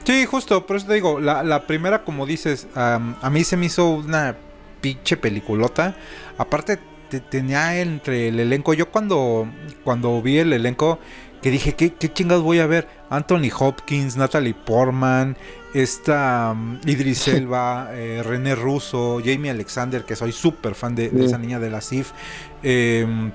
[0.03, 3.67] Sí, justo, por eso te digo, la, la primera, como dices, a mí se me
[3.67, 4.35] hizo una
[4.81, 5.95] pinche peliculota.
[6.37, 6.79] Aparte,
[7.19, 8.73] tenía entre el elenco.
[8.73, 9.47] Yo cuando,
[9.83, 10.99] cuando vi el elenco,
[11.41, 12.87] que dije, ¿qué, qué chingados voy a ver?
[13.09, 15.35] Anthony Hopkins, Natalie Portman,
[15.73, 21.37] esta um, Idris Elba, eh, René Russo, Jamie Alexander, que soy súper fan de, esa
[21.37, 22.11] niña de la CIF.
[22.63, 23.31] Em,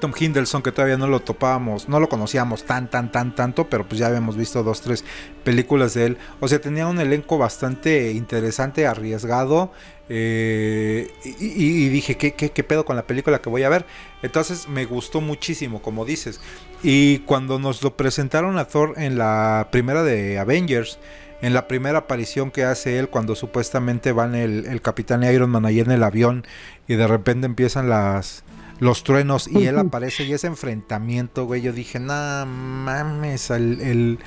[0.00, 3.86] Tom Hindelson, que todavía no lo topábamos, no lo conocíamos tan, tan, tan, tanto, pero
[3.86, 5.04] pues ya habíamos visto dos, tres
[5.44, 6.18] películas de él.
[6.40, 9.72] O sea, tenía un elenco bastante interesante, arriesgado.
[10.08, 13.86] Eh, y, dije, ¿qué, ¿qué, pedo con la película que voy a ver?
[14.22, 16.40] Entonces me gustó muchísimo, como dices.
[16.82, 20.98] Y cuando nos lo presentaron a Thor en la primera de Avengers,
[21.42, 25.66] en la primera aparición que hace él, cuando supuestamente van el, el Capitán Iron Man
[25.66, 26.46] ahí en el avión
[26.88, 28.44] y de repente empiezan las
[28.78, 34.18] los truenos y él aparece y ese enfrentamiento, güey, yo dije, nah, mames, el,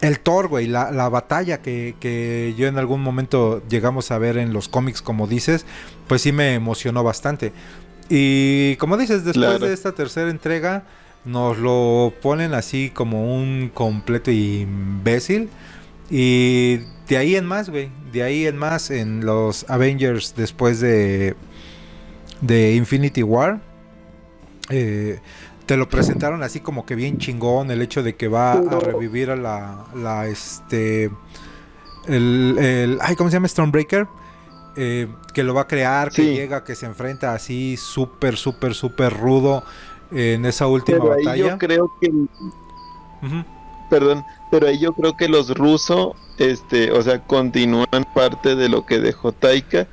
[0.00, 4.38] el, Thor, güey, la, la batalla que, que, yo en algún momento llegamos a ver
[4.38, 5.66] en los cómics, como dices,
[6.06, 7.52] pues sí me emocionó bastante.
[8.08, 10.84] Y como dices, después de esta tercera entrega,
[11.24, 15.50] nos lo ponen así como un completo imbécil.
[16.10, 21.36] Y de ahí en más, güey, de ahí en más, en los Avengers después de
[22.40, 23.60] de Infinity War.
[24.70, 25.20] Eh,
[25.68, 29.30] te lo presentaron así como que bien chingón el hecho de que va a revivir
[29.30, 31.10] a la, la este
[32.06, 34.06] el, el ay cómo se llama Stormbreaker
[34.76, 39.12] eh, que lo va a crear que llega que se enfrenta así súper súper súper
[39.12, 39.62] rudo
[40.10, 42.10] en esa última batalla yo creo que
[43.90, 48.86] perdón pero ahí yo creo que los rusos este o sea continúan parte de lo
[48.86, 49.86] que dejó Taika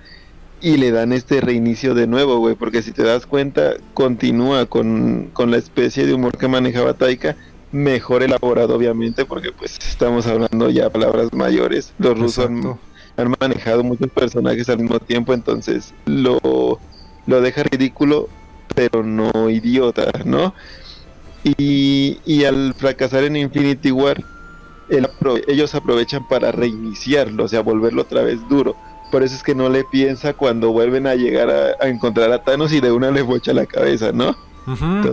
[0.66, 5.30] y le dan este reinicio de nuevo, güey, porque si te das cuenta, continúa con,
[5.38, 7.36] la especie de humor que manejaba Taika,
[7.72, 14.10] mejor elaborado obviamente, porque pues estamos hablando ya palabras mayores, los rusos han, manejado muchos
[14.10, 16.80] personajes al mismo tiempo, entonces lo,
[17.28, 18.28] lo deja ridículo,
[18.74, 20.56] pero no idiota, ¿no?
[21.44, 24.24] Y, y al fracasar en Infinity War,
[25.46, 28.76] ellos aprovechan para reiniciarlo, o sea, volverlo otra vez duro
[29.12, 32.72] por eso es que no le piensa cuando vuelven a llegar a, encontrar a Thanos
[32.74, 34.36] y de una le bocha la cabeza, ¿no?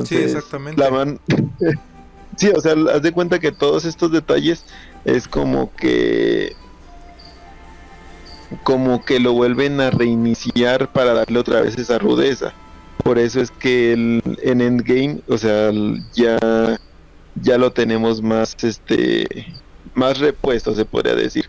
[0.05, 0.81] sí, exactamente.
[0.81, 1.20] La man...
[2.37, 4.64] sí, o sea, haz de cuenta que todos estos detalles
[5.05, 6.55] es como que
[8.64, 12.52] como que lo vuelven a reiniciar para darle otra vez esa rudeza.
[13.02, 15.70] Por eso es que el, en Endgame, o sea,
[16.14, 16.78] ya
[17.40, 19.46] ya lo tenemos más este
[19.94, 21.48] más repuesto, se podría decir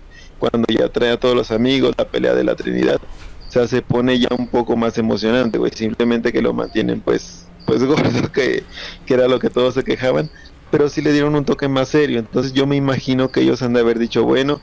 [0.50, 3.00] cuando ya trae a todos los amigos, la pelea de la Trinidad.
[3.48, 5.72] O sea, se pone ya un poco más emocionante, güey.
[5.74, 8.66] Simplemente que lo mantienen, pues, pues gordo, que,
[9.06, 10.30] que era lo que todos se quejaban.
[10.70, 12.20] Pero sí le dieron un toque más serio.
[12.20, 14.60] Entonces yo me imagino que ellos han de haber dicho, bueno,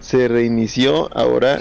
[0.00, 1.60] se reinició, ahora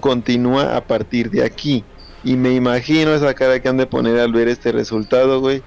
[0.00, 1.84] continúa a partir de aquí.
[2.22, 5.62] Y me imagino esa cara que han de poner al ver este resultado, güey.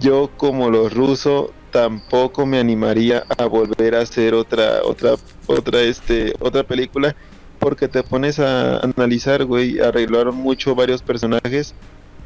[0.00, 5.16] Yo como los rusos tampoco me animaría a volver a hacer otra otra
[5.48, 7.16] otra este otra película
[7.58, 11.74] porque te pones a analizar, güey, arreglaron mucho varios personajes,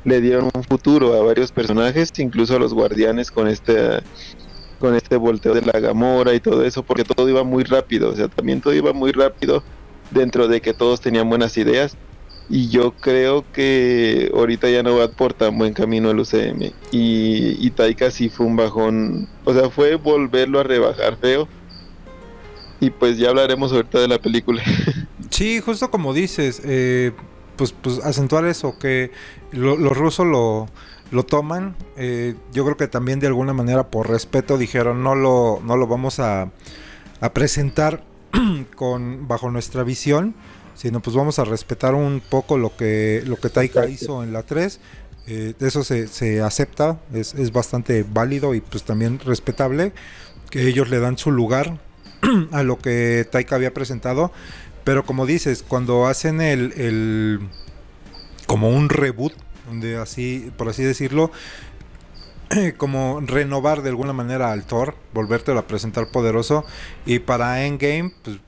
[0.04, 4.00] le dieron un futuro a varios personajes, incluso a los guardianes con este
[4.80, 8.16] con este volteo de la Gamora y todo eso, porque todo iba muy rápido, o
[8.16, 9.62] sea, también todo iba muy rápido
[10.10, 11.96] dentro de que todos tenían buenas ideas
[12.50, 16.72] y yo creo que ahorita ya no va por tan buen camino el UCM.
[16.90, 19.28] Y, y Taika sí fue un bajón.
[19.44, 21.46] O sea, fue volverlo a rebajar feo.
[22.80, 24.62] Y pues ya hablaremos ahorita de la película.
[25.30, 27.12] Sí, justo como dices, eh,
[27.54, 29.12] pues, pues acentuar eso, que
[29.52, 30.66] los rusos lo,
[31.10, 31.76] lo toman.
[31.96, 35.86] Eh, yo creo que también de alguna manera por respeto dijeron no lo, no lo
[35.86, 36.50] vamos a,
[37.20, 38.02] a presentar
[38.74, 40.34] con bajo nuestra visión,
[40.78, 44.44] sino pues vamos a respetar un poco lo que, lo que Taika hizo en la
[44.44, 44.78] 3.
[45.26, 49.92] Eh, eso se, se acepta, es, es, bastante válido y pues también respetable
[50.50, 51.78] que ellos le dan su lugar
[52.52, 54.30] a lo que Taika había presentado.
[54.84, 57.40] Pero como dices, cuando hacen el, el
[58.46, 59.32] como un reboot,
[59.66, 61.32] donde así, por así decirlo,
[62.76, 66.64] como renovar de alguna manera al Thor, volvértelo a presentar poderoso.
[67.04, 68.38] Y para Endgame, pues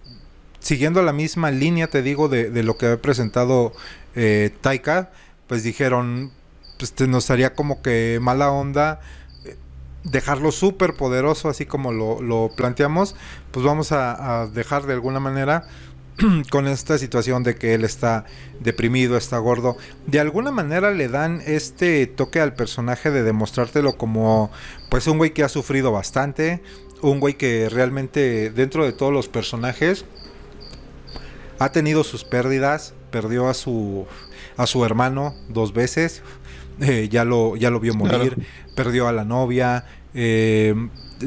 [0.71, 3.73] siguiendo la misma línea, te digo, de, de lo que había presentado
[4.15, 5.11] eh, Taika,
[5.49, 6.31] pues dijeron,
[6.79, 9.01] pues nos haría como que mala onda
[9.45, 9.57] eh,
[10.05, 13.17] dejarlo súper poderoso, así como lo, lo, planteamos,
[13.51, 15.65] pues vamos a, a dejar de alguna manera
[16.53, 18.27] con esta situación de que él está
[18.61, 19.77] deprimido, está gordo.
[20.07, 24.53] De alguna manera le dan este toque al personaje de demostrártelo como
[24.89, 26.63] pues un güey que ha sufrido bastante,
[27.03, 30.05] un güey que realmente dentro de todos los personajes
[31.61, 34.07] ha tenido sus pérdidas, perdió a su
[34.57, 36.23] a su hermano dos veces,
[36.81, 38.51] eh, ya lo ya lo vio morir, claro.
[38.75, 40.75] perdió a la novia, eh,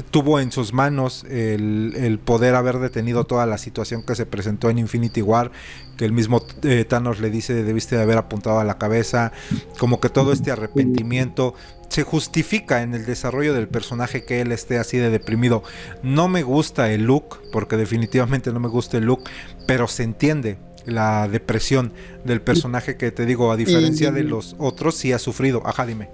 [0.10, 4.72] tuvo en sus manos el, el, poder haber detenido toda la situación que se presentó
[4.72, 5.52] en Infinity War,
[5.98, 9.32] que el mismo eh, Thanos le dice debiste de haber apuntado a la cabeza,
[9.78, 11.54] como que todo este arrepentimiento
[11.93, 15.62] se justifica en el desarrollo del personaje que él esté así de deprimido.
[16.01, 19.29] No me gusta el look, porque definitivamente no me gusta el look,
[19.67, 21.93] pero se entiende la depresión
[22.25, 25.62] del personaje que te digo, a diferencia de los otros, sí ha sufrido.
[25.67, 26.10] Ajá, dime.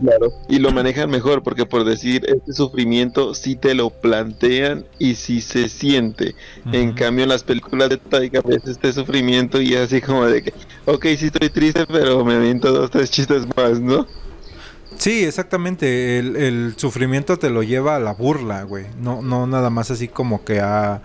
[0.00, 0.32] Claro.
[0.48, 5.40] Y lo manejan mejor porque por decir este sufrimiento sí te lo plantean y sí
[5.40, 6.34] se siente.
[6.64, 6.74] Uh -huh.
[6.74, 10.52] En cambio en las películas de Taika ves este sufrimiento y así como de que,
[10.84, 14.04] ok, sí estoy triste, pero me aviento dos, tres chistes más, ¿no?
[14.98, 16.18] Sí, exactamente.
[16.18, 18.86] El, sufrimiento te lo lleva a la burla, güey.
[19.00, 21.02] No, no nada más así como que a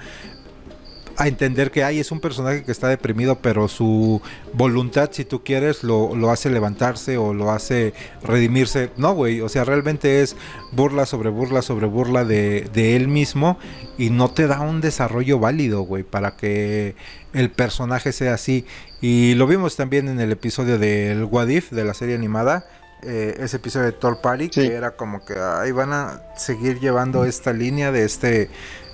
[1.19, 4.21] entender que ay, es un personaje que está deprimido, pero su
[4.53, 8.89] voluntad, si tú quieres, lo, lo hace levantarse o lo hace redimirse.
[8.97, 10.36] No, güey, o sea, realmente es
[10.71, 13.58] burla sobre burla sobre burla de, de él mismo
[13.97, 16.95] y no te da un desarrollo válido, güey, para que
[17.34, 18.65] el personaje sea así.
[19.01, 22.65] Y lo vimos también en el episodio del What If, de la serie animada.
[23.05, 24.61] Eh, ese episodio de Thor Party, sí.
[24.61, 28.49] que era como que ahí van a seguir llevando esta línea de este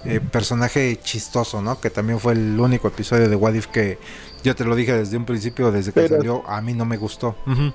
[0.05, 1.79] eh, personaje chistoso, ¿no?
[1.79, 3.99] Que también fue el único episodio de What If que
[4.43, 6.17] yo te lo dije desde un principio, desde que Pero...
[6.17, 7.35] salió, a mí no me gustó.
[7.45, 7.73] Uh -huh.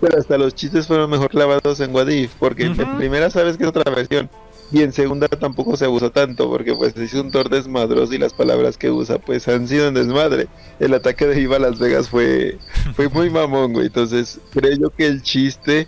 [0.00, 2.82] Pero hasta los chistes fueron mejor clavados en What If, porque uh -huh.
[2.82, 4.28] en primera sabes que es otra versión.
[4.74, 8.34] Y en segunda tampoco se abusó tanto, porque pues es un Thor desmadroso y las
[8.34, 10.48] palabras que usa pues han sido un desmadre.
[10.80, 12.58] El ataque de Viva Las Vegas fue,
[12.96, 13.86] fue muy mamón, güey.
[13.86, 15.86] Entonces creo yo que el chiste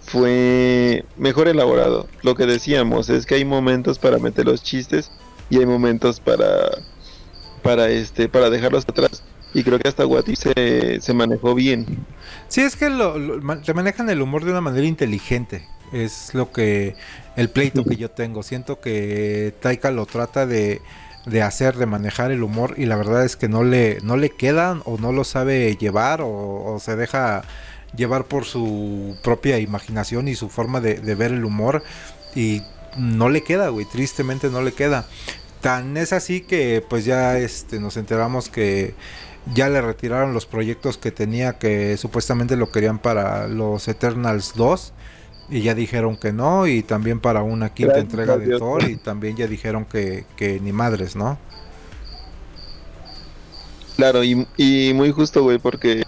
[0.00, 2.08] fue mejor elaborado.
[2.24, 5.12] Lo que decíamos es que hay momentos para meter los chistes
[5.48, 6.48] y hay momentos para
[7.62, 9.22] para este para dejarlos atrás.
[9.54, 12.04] Y creo que hasta Guati se, se manejó bien.
[12.48, 15.68] Sí, es que lo, lo, te manejan el humor de una manera inteligente.
[15.92, 16.94] Es lo que
[17.36, 18.42] el pleito que yo tengo.
[18.42, 20.80] Siento que Taika lo trata de,
[21.26, 24.30] de hacer, de manejar el humor y la verdad es que no le, no le
[24.30, 27.42] quedan o no lo sabe llevar o, se deja
[27.94, 31.82] llevar por su propia imaginación y su forma de, de ver el humor
[32.34, 32.62] y
[32.96, 35.06] no le queda, güey, tristemente no le queda.
[35.60, 38.94] Tan es así que pues ya este, nos enteramos que
[39.54, 44.92] ya le retiraron los proyectos que tenía que supuestamente lo querían para los Eternals 2
[45.48, 48.96] y ya dijeron que no y también para una quinta Gracias entrega de Thor y
[48.96, 51.38] también ya dijeron que, que ni madres, ¿no?
[53.96, 56.02] Claro, y, y muy justo, güey, porque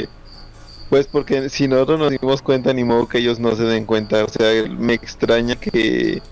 [0.89, 4.25] pues porque si nosotros nos dimos cuenta, ni modo que ellos no se den cuenta.
[4.25, 6.23] O sea, me extraña que,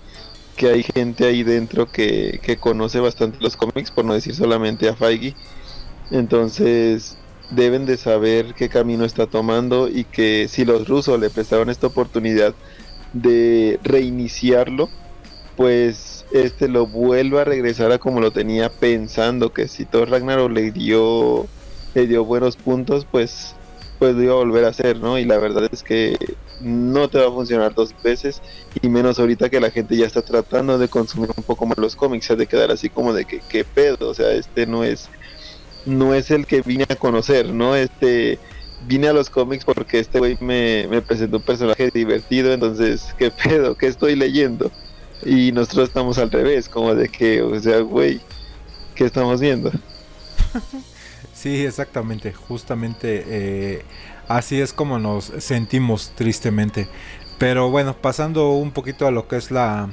[0.55, 4.89] que hay gente ahí dentro que, que conoce bastante los cómics, por no decir solamente
[4.89, 5.35] a Feige.
[6.09, 7.17] Entonces,
[7.49, 11.87] deben de saber qué camino está tomando y que si los rusos le prestaron esta
[11.87, 12.55] oportunidad
[13.21, 14.89] de reiniciarlo,
[15.55, 20.51] pues este lo vuelva a regresar a como lo tenía pensando, que si Thor Ragnarok
[20.51, 21.47] le dio,
[21.95, 23.55] le dio buenos puntos, pues
[23.99, 25.17] pues lo iba a volver a hacer, ¿no?
[25.17, 26.15] Y la verdad es que
[26.61, 28.41] no te va a funcionar dos veces
[28.81, 31.95] y menos ahorita que la gente ya está tratando de consumir un poco más los
[31.95, 35.09] cómics, de quedar así como de que qué pedo, o sea, este no es
[35.85, 37.75] no es el que vine a conocer, ¿no?
[37.75, 38.39] Este
[38.87, 43.31] vine a los cómics porque este güey me, me presentó un personaje divertido, entonces, ¿qué
[43.43, 43.75] pedo?
[43.75, 44.71] ¿Qué estoy leyendo?
[45.23, 48.21] Y nosotros estamos al revés, como de que, o sea, güey,
[48.95, 49.71] ¿qué estamos viendo?
[51.33, 53.85] Sí, exactamente, justamente eh,
[54.27, 56.87] así es como nos sentimos tristemente.
[57.37, 59.87] Pero bueno, pasando un poquito a lo que es la,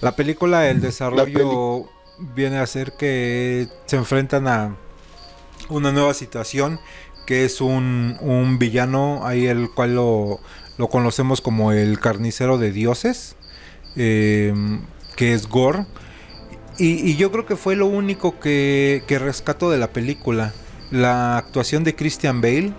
[0.00, 1.84] la película, el desarrollo
[2.18, 4.74] viene a ser que se enfrentan a
[5.68, 6.80] una nueva situación
[7.26, 10.40] que es un, un villano ahí el cual lo,
[10.78, 13.36] lo, conocemos como el carnicero de dioses,
[13.96, 14.52] eh,
[15.16, 15.86] que es Gore
[16.78, 20.52] y, yo creo que fue lo único que, que rescató de la película.
[20.90, 22.72] La actuación de Christian Bale,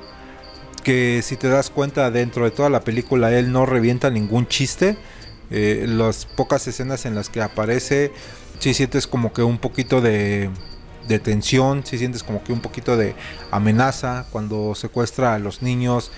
[0.83, 4.97] que si te das cuenta dentro de toda la película él no revienta ningún chiste.
[5.51, 8.11] Eh, las pocas escenas en las que aparece,
[8.59, 10.49] si sientes como que un poquito de,
[11.07, 13.15] de tensión, si sientes como que un poquito de
[13.51, 16.11] amenaza cuando secuestra a los niños,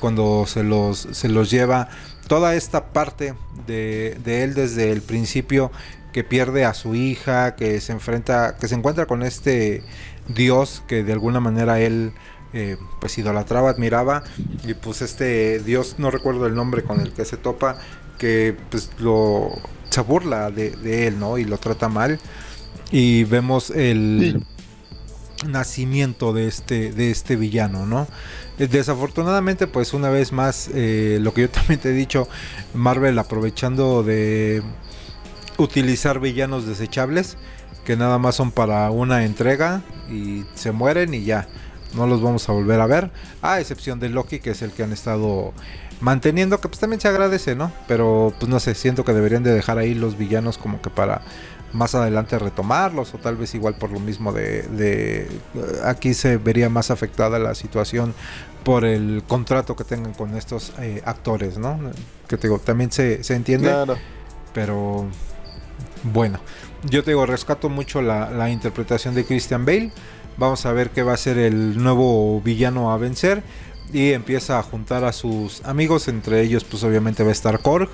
[0.00, 1.88] cuando se los, se los lleva.
[2.28, 3.34] Toda esta parte
[3.66, 5.70] de, de él desde el principio
[6.12, 9.82] que pierde a su hija, que se enfrenta, que se encuentra con este
[10.28, 12.12] dios que de alguna manera él
[12.52, 14.22] eh, pues idolatraba, admiraba
[14.64, 17.78] y pues este dios no recuerdo el nombre con el que se topa
[18.18, 19.52] que pues lo
[19.88, 21.38] se burla de, él, ¿no?
[21.38, 22.18] Y lo trata mal
[22.92, 24.44] y vemos el
[25.46, 28.06] nacimiento de este de este villano, ¿no?
[28.58, 32.28] Eh, desafortunadamente, pues una vez más, eh, lo que yo también te he dicho,
[32.74, 34.62] Marvel aprovechando de
[35.58, 37.36] utilizar villanos desechables
[37.84, 41.48] que nada más son para una entrega y se mueren y ya
[41.94, 43.10] no los vamos a volver a ver
[43.42, 45.52] a excepción de Loki que es el que han estado
[46.00, 49.52] manteniendo que pues también se agradece no pero pues no sé siento que deberían de
[49.52, 51.22] dejar ahí los villanos como que para
[51.72, 55.28] más adelante retomarlos o tal vez igual por lo mismo de,
[55.84, 58.14] aquí se vería más afectada la situación
[58.64, 61.78] por el contrato que tengan con estos eh, actores no
[62.28, 63.72] que te digo también se, se entiende
[64.52, 65.06] pero
[66.02, 66.40] bueno,
[66.88, 69.92] yo te digo, rescato mucho la, interpretación de Christian Bale.
[70.36, 73.42] Vamos a ver qué va a ser el nuevo villano a vencer.
[73.92, 76.08] Y empieza a juntar a sus amigos.
[76.08, 77.88] Entre ellos, pues obviamente va a estar Korg.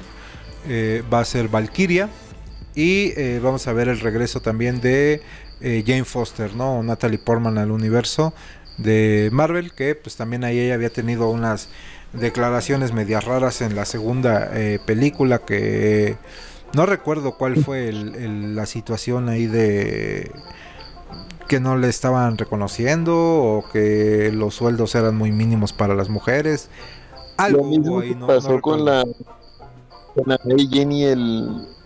[0.66, 2.08] Eh, va a ser Valkyria.
[2.78, 5.20] Y eh, vamos a ver el regreso también de
[5.60, 6.80] eh, Jane Foster, ¿no?
[6.84, 8.32] Natalie Portman al universo
[8.76, 9.72] de Marvel.
[9.72, 11.70] Que pues también ahí ella había tenido unas
[12.12, 14.52] declaraciones medias raras en la segunda
[14.86, 15.40] película.
[15.40, 16.18] Que
[16.72, 20.30] no recuerdo cuál fue la situación ahí de
[21.48, 26.70] que no le estaban reconociendo o que los sueldos eran muy mínimos para las mujeres.
[27.38, 29.04] Algo Lo mismo ahí, pasó con la
[30.14, 31.76] con la Mary Jane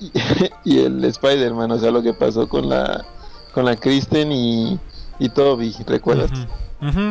[0.00, 3.04] y el y el Spider-Man, o sea, lo que pasó con la
[3.52, 4.78] con la Kristen y,
[5.18, 6.30] y Toby, ¿recuerdas?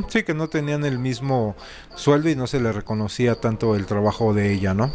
[0.07, 1.55] Sí, que no tenían el mismo
[1.95, 4.91] sueldo y no se le reconocía tanto el trabajo de ella, ¿no?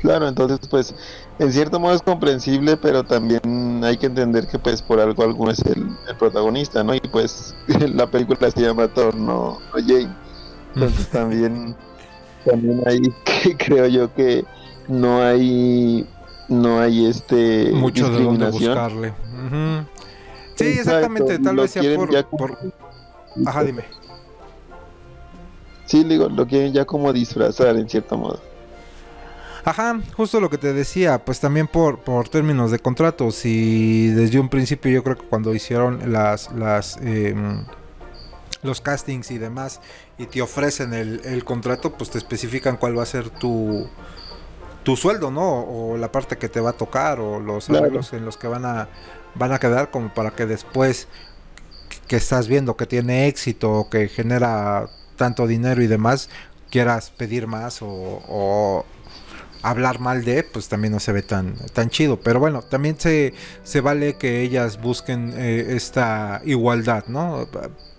[0.00, 0.94] Claro, entonces pues
[1.38, 5.50] en cierto modo es comprensible, pero también hay que entender que pues por algo alguno
[5.50, 6.94] es el, protagonista, ¿no?
[6.94, 7.54] Y pues
[7.94, 10.14] la película se llama Thor, no, Jane.
[10.74, 11.76] Entonces también,
[12.44, 14.44] también hay que creo yo que
[14.88, 16.06] no hay
[16.48, 19.12] no hay este mucho de dónde buscarle.
[20.54, 22.58] Sí, exactamente, tal vez sea por, por...
[23.44, 23.84] Ajá, dime.
[25.86, 28.40] Sí, digo, lo quieren ya como disfrazar en cierto modo.
[29.64, 34.38] Ajá, justo lo que te decía, pues también por, por términos de contratos y desde
[34.38, 37.64] un principio yo creo que cuando hicieron las, las em,
[38.62, 39.80] los castings y demás
[40.18, 43.88] y te ofrecen el, contrato, pues te especifican cuál va a ser tu,
[44.86, 45.64] tu sueldo, ¿no?
[45.64, 48.64] O la parte que te va a tocar o los arreglos en los que van
[48.64, 48.88] a,
[49.34, 51.08] van a quedar como para que después
[52.06, 56.30] que estás viendo que tiene éxito, que genera tanto dinero y demás,
[56.70, 58.86] quieras pedir más o,
[59.60, 62.20] hablar mal de, pues también no se ve tan, tan chido.
[62.20, 63.34] Pero bueno, también se,
[63.64, 67.48] se vale que ellas busquen eh, esta igualdad, ¿no?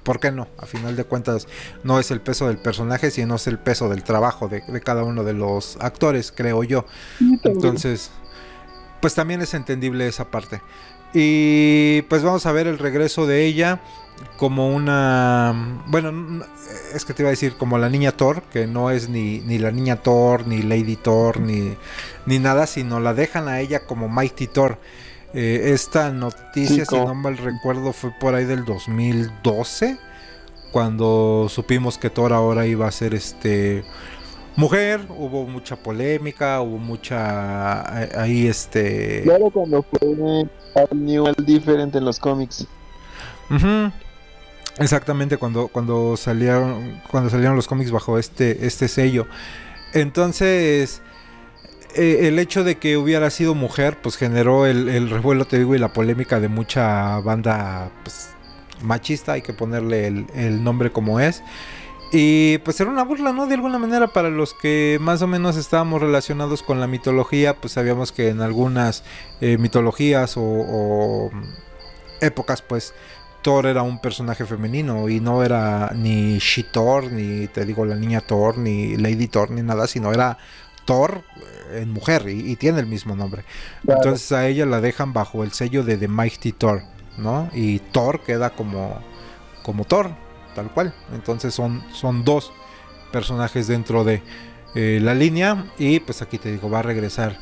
[0.08, 0.48] ¿Por qué no?
[0.58, 1.50] A final de cuentas
[1.84, 5.04] no es el peso del personaje, sino es el peso del trabajo de, de cada
[5.04, 6.86] uno de los actores, creo yo.
[7.44, 8.10] Entonces,
[9.02, 10.62] pues también es entendible esa parte.
[11.14, 13.82] Y pues vamos a ver el regreso de ella
[14.38, 15.84] como una...
[15.88, 16.46] Bueno,
[16.94, 19.58] es que te iba a decir como la niña Thor, que no es ni, ni
[19.58, 21.76] la niña Thor, ni Lady Thor, ni,
[22.26, 24.80] ni nada, sino la dejan a ella como Mighty Thor.
[25.34, 29.98] Eh, esta noticia, si no mal recuerdo, fue por ahí del 2012,
[30.72, 33.84] cuando supimos que Thor ahora iba a ser este
[34.58, 39.22] mujer, hubo mucha polémica, hubo mucha eh, ahí este...
[39.24, 40.48] Claro, cuando fue
[40.92, 42.68] New diferente en los cómics.
[44.80, 49.28] Exactamente cuando, cuando salieron cuando salieron los cómics bajo este, este sello.
[49.94, 51.02] Entonces,
[51.98, 55.76] eh, el hecho de que hubiera sido mujer, pues generó el, el, revuelo, te digo,
[55.76, 58.30] y la polémica de mucha banda pues,
[58.82, 61.44] machista, hay que ponerle el, el, nombre como es.
[62.12, 63.48] Y pues era una burla, ¿no?
[63.48, 67.74] De alguna manera para los que más o menos estábamos relacionados con la mitología, pues
[67.74, 69.04] sabíamos que en algunas
[69.42, 71.32] eh, mitologías o, o
[72.22, 72.94] épocas, pues
[73.42, 78.22] Thor era un personaje femenino y no era ni She-Thor, ni te digo la niña
[78.22, 80.38] Thor, ni Lady Thor, ni nada, sino era
[80.88, 81.22] Thor
[81.70, 83.44] eh, en mujer y, y tiene el mismo nombre.
[83.84, 84.00] Claro.
[84.02, 86.82] Entonces a ella la dejan bajo el sello de The Mighty Thor,
[87.18, 87.52] ¿no?
[87.54, 89.00] Y Thor queda como,
[89.62, 90.10] como Thor,
[90.56, 90.96] tal cual.
[91.14, 92.52] Entonces son, son dos
[93.12, 94.24] personajes dentro de
[94.76, 97.38] eh, la línea y pues aquí te digo, va a regresar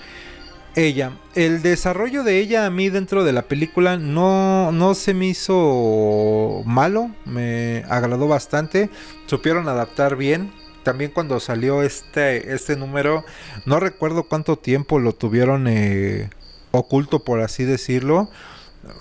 [0.75, 1.11] ella.
[1.35, 6.63] El desarrollo de ella a mí dentro de la película no, no se me hizo
[6.65, 8.89] malo, me agradó bastante,
[9.27, 10.51] supieron adaptar bien.
[10.85, 13.25] También cuando salió este, este número,
[13.65, 16.29] no recuerdo cuánto tiempo lo tuvieron eh,
[16.69, 18.29] oculto, por así decirlo.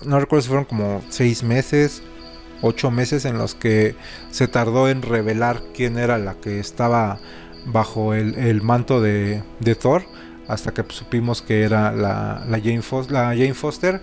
[0.03, 2.01] No recuerdo si fueron como seis meses,
[2.63, 3.95] ocho meses en los que
[4.31, 7.19] se tardó en revelar quién era la que estaba
[7.67, 10.05] bajo el, el manto de, de Thor
[10.47, 14.01] hasta que supimos que era la, la, Jane Foster, la, Jane Foster,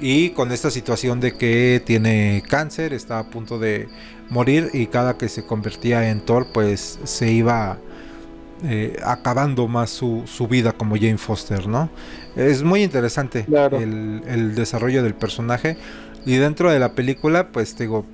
[0.00, 3.88] y con esta situación de que tiene cáncer, está a punto de
[4.30, 7.78] morir y cada que se convertía en Thor pues se iba
[8.64, 11.90] eh, acabando más su, su, vida como Jane Foster, ¿no?
[12.36, 13.78] Es muy interesante claro.
[13.78, 15.76] el, el, desarrollo del personaje
[16.24, 18.06] y dentro de la película pues digo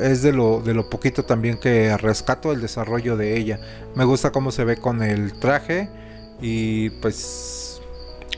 [0.00, 3.60] es de lo, de lo poquito también que rescato el desarrollo de ella.
[3.94, 5.88] Me gusta cómo se ve con el traje
[6.40, 7.80] y pues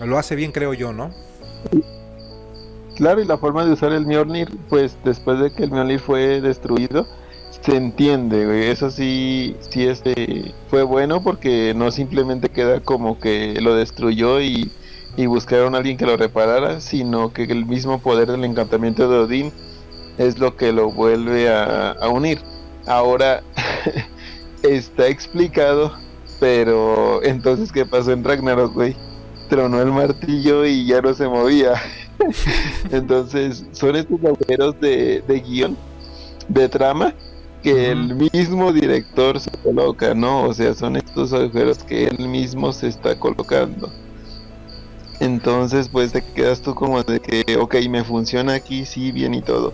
[0.00, 1.10] lo hace bien creo yo, ¿no?
[2.94, 6.40] Claro, y la forma de usar el Mjolnir, pues después de que el Mjolnir fue
[6.40, 7.06] destruido,
[7.60, 8.68] se entiende, güey.
[8.68, 14.70] Eso sí, sí este, fue bueno porque no simplemente queda como que lo destruyó y,
[15.16, 19.18] y buscaron a alguien que lo reparara, sino que el mismo poder del encantamiento de
[19.18, 19.52] Odín
[20.18, 22.40] es lo que lo vuelve a, a unir.
[22.86, 23.42] Ahora
[24.62, 25.92] está explicado
[26.42, 28.96] pero entonces, ¿qué pasó en Ragnarok, güey?
[29.48, 31.74] Tronó el martillo y ya no se movía.
[32.90, 35.76] entonces, son estos agujeros de, de guion,
[36.48, 37.14] de trama,
[37.62, 37.90] que uh -huh.
[37.92, 40.44] el mismo director se coloca, ¿no?
[40.44, 43.90] O sea, son estos agujeros que él mismo se está colocando.
[45.20, 49.42] Entonces, pues te quedas tú como de que, ok, me funciona aquí, sí, bien y
[49.42, 49.72] todo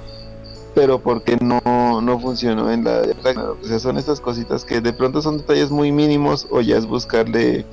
[0.78, 3.12] pero porque no, no funcionó en la de.
[3.12, 6.86] O sea, son estas cositas que de pronto son detalles muy mínimos o ya es
[6.86, 7.66] buscarle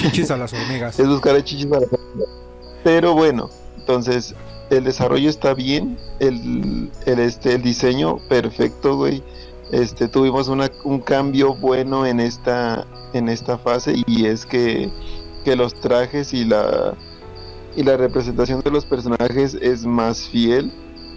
[0.00, 0.98] chichis a las hormigas.
[1.00, 2.03] es buscarle chichis a las hormigas.
[2.84, 4.34] Pero bueno, entonces
[4.70, 9.22] el desarrollo está bien, el, el, este, el diseño perfecto, güey.
[9.72, 14.90] Este, tuvimos una, un cambio bueno en esta, en esta fase y es que,
[15.44, 16.94] que los trajes y la,
[17.74, 20.70] y la representación de los personajes es más fiel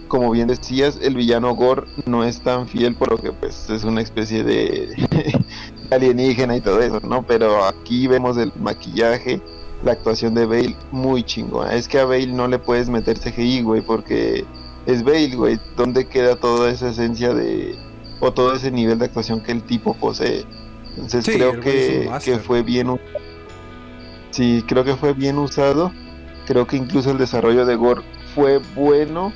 [0.08, 3.84] como bien decías, el villano Gore no es tan fiel por lo que pues es
[3.84, 4.88] una especie de
[5.90, 7.22] alienígena y todo eso, ¿no?
[7.24, 9.40] Pero aquí vemos el maquillaje,
[9.82, 11.74] la actuación de Bale muy chingona.
[11.74, 14.44] Es que a Bale no le puedes meter CGI, güey, porque
[14.86, 15.60] es Bale, güey.
[15.76, 17.76] ¿Dónde queda toda esa esencia de
[18.20, 20.44] o todo ese nivel de actuación que el tipo posee?
[20.90, 22.88] Entonces sí, creo que, que fue bien
[24.30, 25.92] Sí, creo que fue bien usado.
[26.46, 28.02] Creo que incluso el desarrollo de Gore
[28.34, 29.32] fue bueno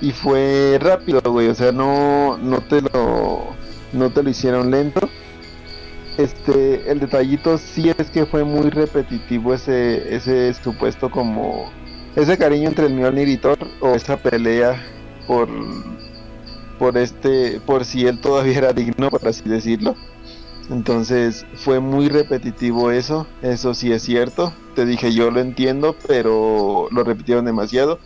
[0.00, 3.54] y fue rápido, güey, o sea, no, no te lo,
[3.92, 5.08] no te lo hicieron lento.
[6.18, 11.70] Este, el detallito sí es que fue muy repetitivo ese, ese supuesto como,
[12.16, 14.80] ese cariño entre el Mjolnir y Thor, o esa pelea
[15.26, 15.48] por,
[16.78, 19.94] por este, por si él todavía era digno, por así decirlo.
[20.70, 24.52] Entonces fue muy repetitivo eso, eso sí es cierto.
[24.74, 27.98] Te dije yo lo entiendo, pero lo repitieron demasiado.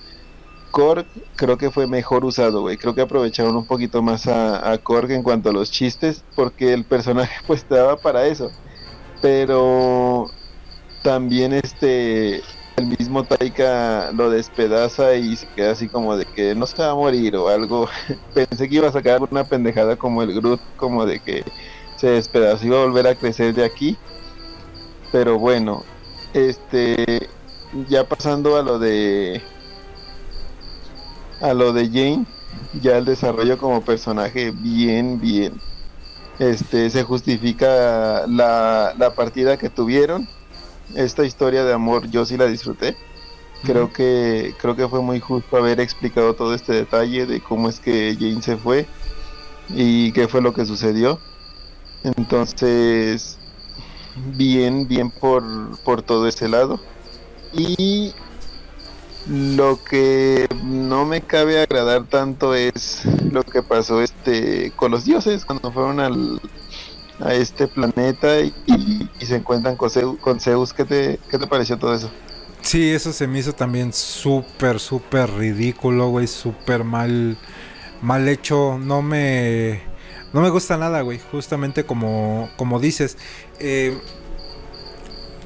[0.77, 1.07] Korg
[1.37, 2.77] creo que fue mejor usado, güey.
[2.77, 6.75] Creo que aprovecharon un poquito más a, a Korg en cuanto a los chistes, porque
[6.75, 8.51] el personaje pues estaba para eso.
[9.23, 10.27] Pero
[11.03, 12.43] también este
[12.77, 16.91] el mismo Taika lo despedaza y se queda así como de que no se va
[16.91, 17.89] a morir o algo.
[18.35, 21.43] Pensé que iba a sacar una pendejada como el Groot, como de que
[21.97, 23.97] se despedazó y iba a volver a crecer de aquí.
[25.11, 25.85] Pero bueno,
[26.35, 27.31] este
[27.89, 29.41] ya pasando a lo de
[31.41, 32.27] a lo de Jane,
[32.81, 35.61] ya el desarrollo como personaje bien, bien.
[36.39, 40.29] Este se justifica la, la partida que tuvieron.
[40.95, 42.97] Esta historia de amor yo sí la disfruté.
[43.63, 47.81] Creo que creo que fue muy justo haber explicado todo este detalle de cómo es
[47.81, 48.87] que Jane se fue
[49.71, 51.19] y qué fue lo que sucedió.
[52.17, 53.39] Entonces,
[54.37, 55.43] bien, bien por,
[55.83, 56.79] por todo ese lado.
[57.53, 58.15] Y
[59.29, 65.45] lo que no me cabe agradar tanto es lo que pasó este con los dioses
[65.45, 66.41] cuando fueron al,
[67.21, 70.73] a este planeta y, se encuentran con Zeus, con Zeus.
[70.73, 72.11] ¿Qué, te, ¿Qué te pareció todo eso?
[72.61, 77.37] Sí, eso se me hizo también súper, súper ridículo, güey, súper mal,
[78.03, 78.79] mal hecho.
[78.79, 79.83] No me,
[80.33, 83.19] no me gusta nada, güey, justamente como, como dices.
[83.59, 83.99] Eh,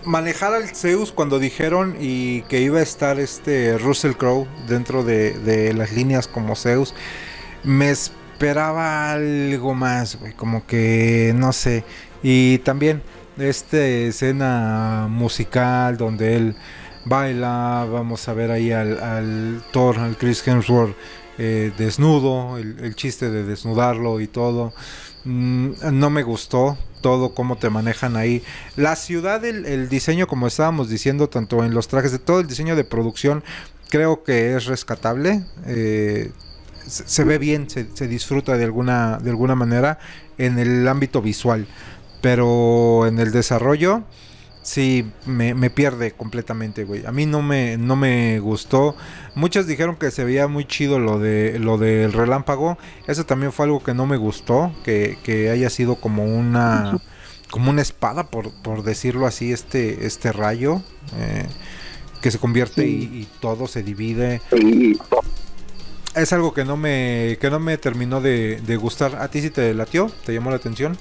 [0.05, 5.73] manejar al Zeus cuando dijeron y que iba a estar este Russell Crowe dentro de,
[5.75, 6.95] las líneas como Zeus,
[7.65, 11.85] me esperaba algo más, güey, como que no sé.
[12.23, 13.03] Y también
[13.39, 16.57] esta escena musical donde él
[17.05, 20.95] baila, vamos a ver ahí al, Thor, al Chris Hemsworth
[21.39, 24.75] eh, desnudo, el, chiste de desnudarlo y todo.
[25.25, 28.43] Mm, no me gustó todo cómo te manejan ahí.
[28.77, 32.77] La ciudad, el, diseño, como estábamos diciendo, tanto en los trajes, de todo el diseño
[32.77, 33.43] de producción,
[33.89, 35.45] creo que es rescatable.
[35.67, 36.33] Eh,
[36.87, 39.99] se, ve bien, se, disfruta de alguna, de alguna manera
[40.39, 41.67] en el ámbito visual.
[42.21, 44.05] Pero en el desarrollo,
[44.63, 47.07] sí, me, me, pierde completamente, güey.
[47.07, 48.97] A mí no me, no me gustó.
[49.35, 52.79] Muchos dijeron que se veía muy chido lo de lo del relámpago.
[53.07, 54.73] Eso también fue algo que no me gustó.
[54.85, 56.99] Que, que haya sido como una.
[57.51, 60.83] como una espada, por, por decirlo así, este, este rayo.
[61.19, 61.47] Eh,
[62.21, 64.43] que se convierte y, y, todo se divide.
[66.15, 69.17] Es algo que no me, que no me terminó de, de gustar.
[69.17, 70.11] ¿A ti sí te latió?
[70.27, 70.99] ¿Te llamó la atención?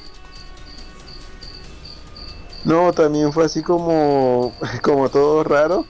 [2.66, 4.54] No, también fue así como,
[4.84, 5.86] como todo raro.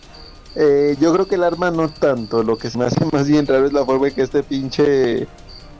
[0.56, 3.46] Eh, yo creo que el arma no tanto, lo que se me hace más bien
[3.46, 5.28] raro es la forma en que este pinche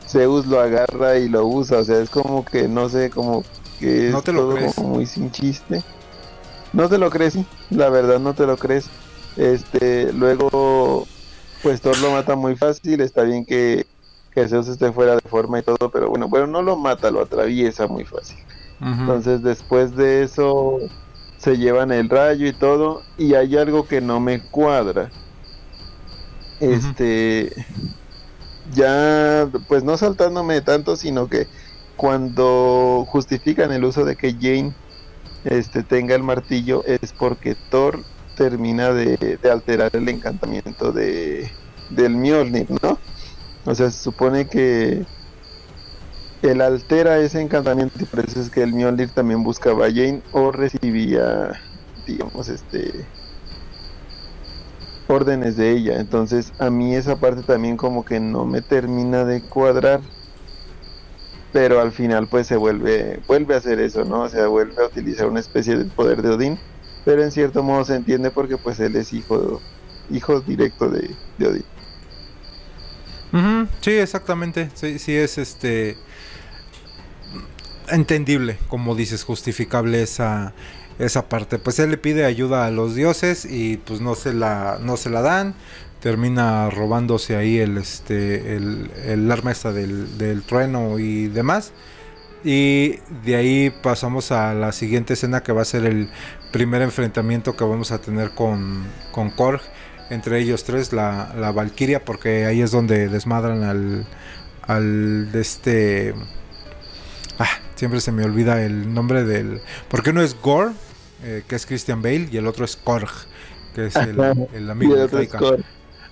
[0.08, 3.44] Zeus lo agarra y lo usa, o sea, es como que no sé, como
[3.80, 5.84] que es todo muy sin chiste.
[6.72, 7.38] No te lo crees,
[7.72, 8.90] la verdad no te lo crees.
[9.38, 11.08] Este, luego
[11.62, 13.86] pues Thor lo mata muy fácil, está bien que,
[14.32, 17.22] que Zeus esté fuera de forma y todo, pero bueno, bueno, no lo mata, lo
[17.22, 18.38] atraviesa muy fácil.
[19.06, 20.80] Entonces después de eso
[21.38, 25.14] se llevan el rayo y todo y hay algo que no me cuadra.
[26.60, 27.50] Este
[28.64, 31.48] ya pues no saltándome tanto, sino que
[31.96, 34.76] cuando justifican el uso de que Jane
[35.44, 41.52] este tenga el martillo es porque Thor termina de, de alterar el encantamiento de
[41.90, 43.04] del Mjolnir, ¿no?
[43.66, 45.06] O sea, se supone que
[46.42, 50.22] él altera ese encantamiento y por eso es que el Mjolnir también buscaba a Jane
[50.32, 51.60] o recibía,
[52.08, 53.06] digamos, este
[55.08, 56.00] órdenes de ella.
[56.00, 60.00] Entonces a mí esa parte también como que no me termina de cuadrar.
[61.52, 64.22] Pero al final pues se vuelve, vuelve a hacer eso, ¿no?
[64.22, 66.60] O sea, vuelve a utilizar una especie de poder de Odín.
[67.06, 69.60] Pero en cierto modo se entiende porque pues él es hijo,
[70.12, 71.66] hijo directo de, Odín.
[73.82, 74.70] Sí, exactamente.
[74.76, 75.98] Sí, sí es este
[77.92, 80.54] entendible, como dices, justificable esa,
[81.00, 81.60] esa parte.
[81.60, 85.10] Pues él le pide ayuda a los dioses y pues no se la, no se
[85.10, 85.56] la dan.
[86.00, 91.74] Termina robándose ahí el, este, el, el arma esta del, del trueno y demás.
[92.44, 96.10] Y de ahí pasamos a la siguiente escena que va a ser el
[96.54, 99.62] primer enfrentamiento que vamos a tener con, con Korg.
[100.10, 104.08] Entre ellos tres, la, la Valkyria, porque ahí es donde desmadran al,
[104.64, 106.16] al de este
[107.40, 109.62] Ah, siempre se me olvida el nombre del.
[109.88, 110.74] Porque uno es Gore,
[111.24, 113.10] eh, que es Christian Bale, y el otro es Korg,
[113.74, 115.40] que es el, amigo de Taika.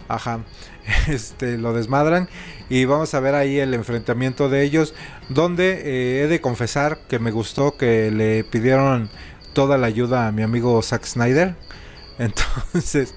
[0.07, 0.39] Ajá.
[1.09, 2.29] Este, lo desmadran.
[2.69, 4.93] Y vamos a ver ahí el enfrentamiento de ellos.
[5.27, 9.09] Donde eh, he de confesar que me gustó que le pidieron
[9.51, 11.55] toda la ayuda a mi amigo Zack Snyder.
[12.19, 13.15] Entonces,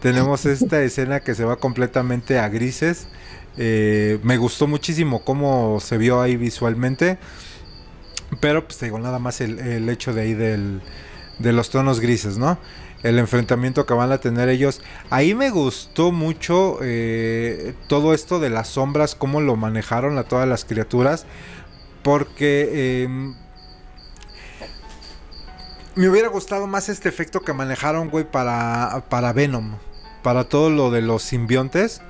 [0.00, 3.06] tenemos esta escena que se va completamente a grises.
[3.56, 7.18] Eh, me gustó muchísimo cómo se vio ahí visualmente.
[8.40, 10.80] Pero pues digo, nada más el, hecho de ahí del,
[11.38, 12.58] de los tonos grises, ¿no?
[13.02, 14.80] El enfrentamiento que van a tener ellos.
[15.10, 20.48] Ahí me gustó mucho eh, todo esto de las sombras, cómo lo manejaron a todas
[20.48, 21.26] las criaturas.
[22.02, 23.34] Porque em,
[25.94, 29.76] me hubiera gustado más este efecto que manejaron, güey, para, para Venom.
[30.22, 32.00] Para todo lo de los simbiontes.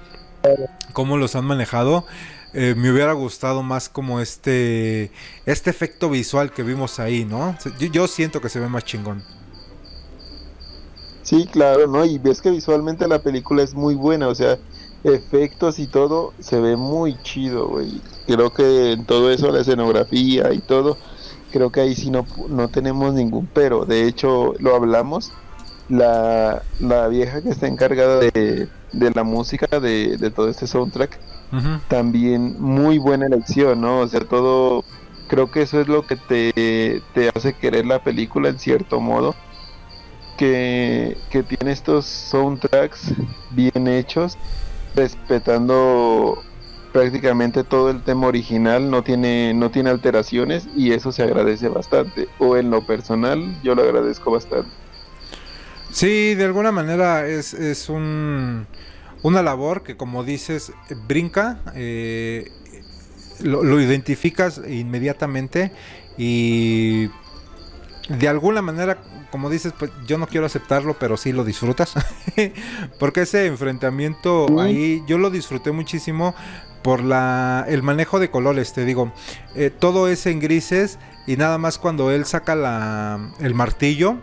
[0.92, 2.06] Cómo los han manejado.
[2.54, 5.10] Eh, me hubiera gustado más como este
[5.46, 7.56] este efecto visual que vimos ahí, ¿no?
[7.78, 9.22] Yo, siento que se ve más chingón.
[11.22, 12.04] Sí, claro, ¿no?
[12.04, 14.58] Y ves que visualmente la película es muy buena, o sea,
[15.04, 18.00] efectos y todo se ve muy chido, güey.
[18.26, 20.98] Creo que en todo eso, la escenografía y todo,
[21.52, 23.86] creo que ahí sí no, no tenemos ningún pero.
[23.86, 25.32] De hecho, lo hablamos.
[25.88, 31.18] La, la vieja que está encargada de, de la música de, de todo este soundtrack,
[31.88, 34.00] también muy buena elección, ¿no?
[34.00, 34.84] O sea, todo,
[35.28, 39.34] creo que eso es lo que te, te hace querer la película en cierto modo.
[40.38, 43.12] Que, que tiene estos soundtracks
[43.50, 44.36] bien hechos,
[44.96, 46.42] respetando
[46.92, 52.28] prácticamente todo el tema original, no tiene, no tiene alteraciones y eso se agradece bastante.
[52.38, 54.70] O en lo personal, yo lo agradezco bastante.
[55.90, 58.66] Sí, de alguna manera es, es un,
[59.22, 60.72] una labor que como dices,
[61.06, 62.50] brinca, eh,
[63.40, 65.72] lo, lo identificas inmediatamente
[66.16, 67.08] y
[68.08, 68.98] de alguna manera
[69.32, 71.94] como dices, pues yo no quiero aceptarlo, pero sí lo disfrutas.
[72.98, 76.34] Porque ese enfrentamiento ahí yo lo disfruté muchísimo
[76.82, 79.10] por la el manejo de colores, te digo.
[79.56, 84.18] Eh, todo es en grises y nada más cuando él saca la, el martillo,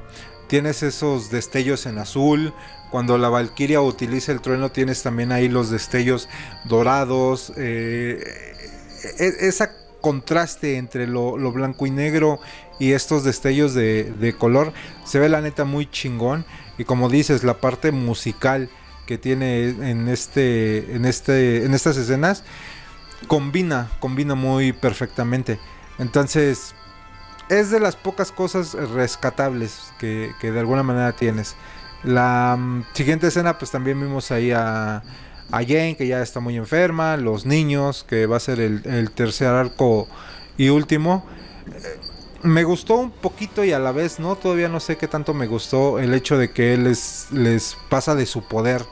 [0.47, 2.54] tienes esos destellos en azul.
[2.91, 6.27] Cuando la Valquiria utiliza el trueno, tienes también ahí los destellos
[6.65, 7.53] dorados.
[7.55, 8.23] Eh,
[9.19, 9.71] e, e, esa
[10.01, 12.39] contraste entre lo, blanco y negro
[12.79, 14.73] y estos destellos de, color
[15.03, 16.45] se ve la neta muy chingón
[16.77, 18.69] y como dices la parte musical
[19.05, 22.43] que tiene en este en este en estas escenas
[23.27, 25.59] combina combina muy perfectamente
[25.97, 26.73] entonces
[27.49, 31.55] es de las pocas cosas rescatables que, que de alguna manera tienes
[32.04, 35.02] la mm, siguiente escena pues también vimos ahí a
[35.52, 40.08] Jane que ya está muy enferma, los niños que va a ser el, tercer arco
[40.58, 41.26] y último.
[41.68, 42.00] Eh,
[42.43, 45.47] me gustó un poquito y a la vez no, todavía no sé qué tanto me
[45.47, 48.84] gustó el hecho de que él les, les pasa de su poder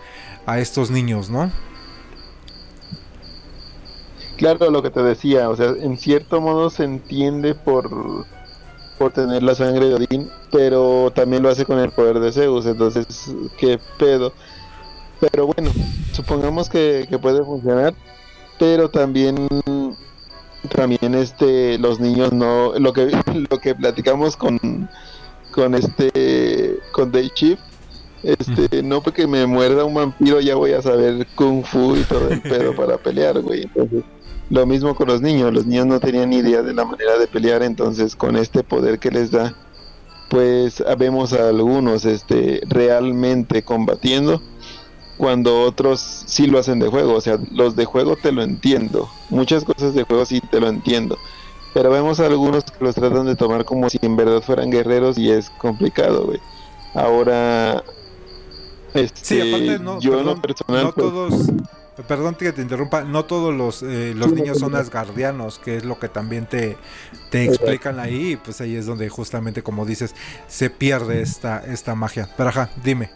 [0.46, 1.52] a estos niños, ¿no?
[4.38, 8.26] Claro, lo que te decía, o sea, en cierto modo se entiende por,
[8.98, 12.66] por tener la sangre de Odín, pero también lo hace con el poder de Zeus,
[12.66, 13.06] entonces,
[13.58, 14.34] ¿qué pedo?
[15.20, 15.72] Pero bueno,
[16.14, 17.94] supongamos que, puede funcionar,
[18.60, 19.48] pero también
[20.76, 23.10] también este los niños no lo que
[23.50, 24.90] lo que platicamos con
[25.52, 27.60] con este con Day Chief
[28.24, 32.28] este no porque me muerda un vampiro ya voy a saber kung fu y todo
[32.30, 34.04] el pedo para pelear güey entonces
[34.50, 37.28] lo mismo con los niños los niños no tenían ni idea de la manera de
[37.28, 39.54] pelear entonces con este poder que les da
[40.30, 44.42] pues vemos a algunos este realmente combatiendo
[45.18, 47.16] cuando otros sí lo hacen de juego.
[47.16, 49.10] O sea, los de juego te lo entiendo.
[49.30, 51.18] Muchas cosas de juego sí te lo entiendo.
[51.74, 55.18] Pero vemos a algunos que los tratan de tomar como si en verdad fueran guerreros
[55.18, 56.40] y es complicado, güey.
[56.94, 57.84] Ahora,
[58.94, 61.34] este, sí, aparte no, yo perdón, personal, no pues, todos,
[62.04, 65.98] perdón que te interrumpa, no todos los, eh, los niños son asgardianos, que es lo
[66.00, 66.78] que también te,
[67.32, 70.14] te explican ahí, pues ahí es donde justamente como dices,
[70.48, 72.30] se pierde esta, esta magia.
[72.38, 73.10] Pero ajá, dime.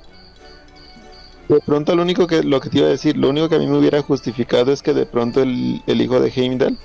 [1.47, 3.59] De pronto lo único que lo que te iba a decir, lo único que a
[3.59, 6.77] mí me hubiera justificado es que de pronto el, hijo de Heimdall,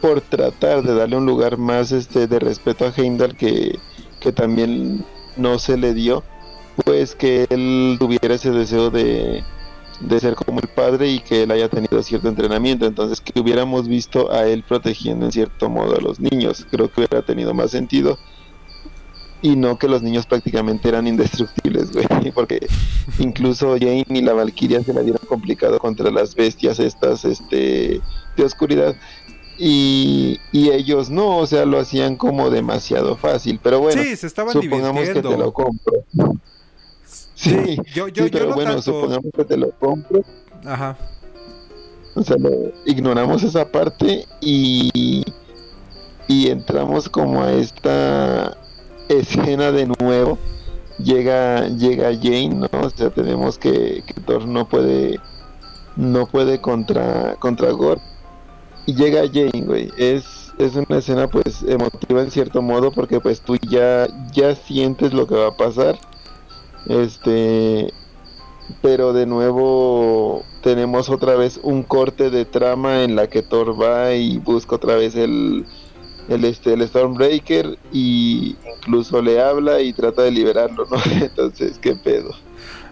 [0.00, 3.78] por tratar de darle un lugar más este de respeto a Heimdall que,
[4.20, 5.04] que también
[5.36, 6.24] no se le dio,
[6.84, 9.44] pues que él tuviera ese deseo de,
[10.08, 13.88] de ser como el padre y que él haya tenido cierto entrenamiento, entonces que hubiéramos
[13.88, 17.70] visto a él protegiendo en cierto modo a los niños, creo que hubiera tenido más
[17.70, 18.18] sentido.
[19.42, 22.66] Y no que los niños prácticamente eran indestructibles, güey, porque
[23.18, 28.00] incluso Jane y la Valkyria se la dieron complicado contra las bestias estas, este,
[28.36, 28.96] de oscuridad.
[29.58, 34.52] Y, ellos no, o sea, lo hacían como demasiado fácil, pero bueno, sí, se estaban
[34.52, 36.04] supongamos que te lo compro.
[37.34, 40.22] Sí, yo, yo, pero bueno, supongamos que te lo compro.
[40.64, 40.96] Ajá.
[42.14, 42.36] O sea,
[42.86, 45.24] ignoramos esa parte y,
[46.28, 48.56] y entramos como a esta
[49.08, 50.38] escena de nuevo.
[50.98, 55.18] Llega llega Jane no o sea tenemos que, que Thor no puede
[55.96, 58.00] no puede contra contra Gore.
[58.86, 59.90] Y llega Jane güey.
[59.96, 65.12] Es es una escena pues emotiva en cierto modo porque pues tú ya ya sientes
[65.12, 65.98] lo que va a pasar
[66.88, 67.92] este
[68.80, 74.14] pero de nuevo tenemos otra vez un corte de trama en la que Thor va
[74.14, 75.66] y busca otra vez el
[76.28, 80.96] el este el Stormbreaker y incluso le habla y trata de liberarlo, ¿no?
[81.20, 82.30] Entonces, qué pedo.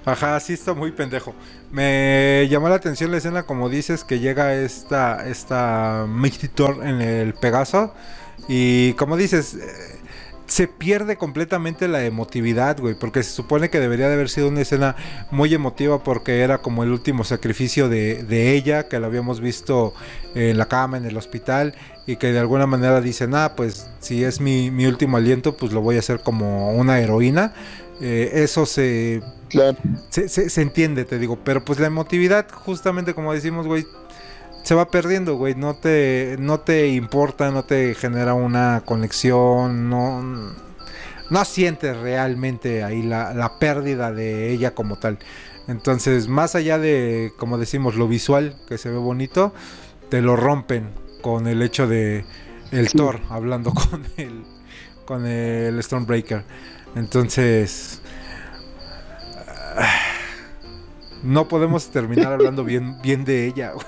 [0.05, 1.35] Ajá, sí está muy pendejo.
[1.71, 6.07] Me llamó la atención la escena como dices que llega esta esta
[6.55, 7.95] Thor en el Pegaso
[8.49, 10.02] y como dices eh,
[10.53, 14.61] se pierde completamente la emotividad, güey, porque se supone que debería de haber sido una
[14.61, 14.97] escena
[15.31, 19.95] muy emotiva porque era como el último sacrificio de, de ella, que la habíamos visto
[20.35, 21.75] en la cama, en el hospital,
[22.07, 25.73] y que de alguna manera dicen, ah, pues si es mi, mi último aliento, pues
[25.73, 27.55] lo voy a hacer como una heroína.
[28.03, 29.79] Eh, eso se, Claro.
[30.11, 33.87] se, se- se entiende, te digo, pero pues la emotividad, justamente como decimos, güey,
[34.63, 40.23] se va perdiendo, güey, no te, no te importa, no te genera una conexión, no,
[41.31, 45.19] no sientes realmente ahí la, la pérdida de ella como tal.
[45.69, 49.53] Entonces, más allá de, como decimos, lo visual, que se ve bonito,
[50.09, 50.91] te lo rompen
[51.23, 52.25] con el hecho de
[52.73, 52.97] el Sí.
[52.97, 54.45] Thor hablando con el,
[55.05, 56.45] con el Stormbreaker.
[56.95, 58.01] Entonces,
[61.23, 63.73] no podemos terminar hablando bien, bien de ella.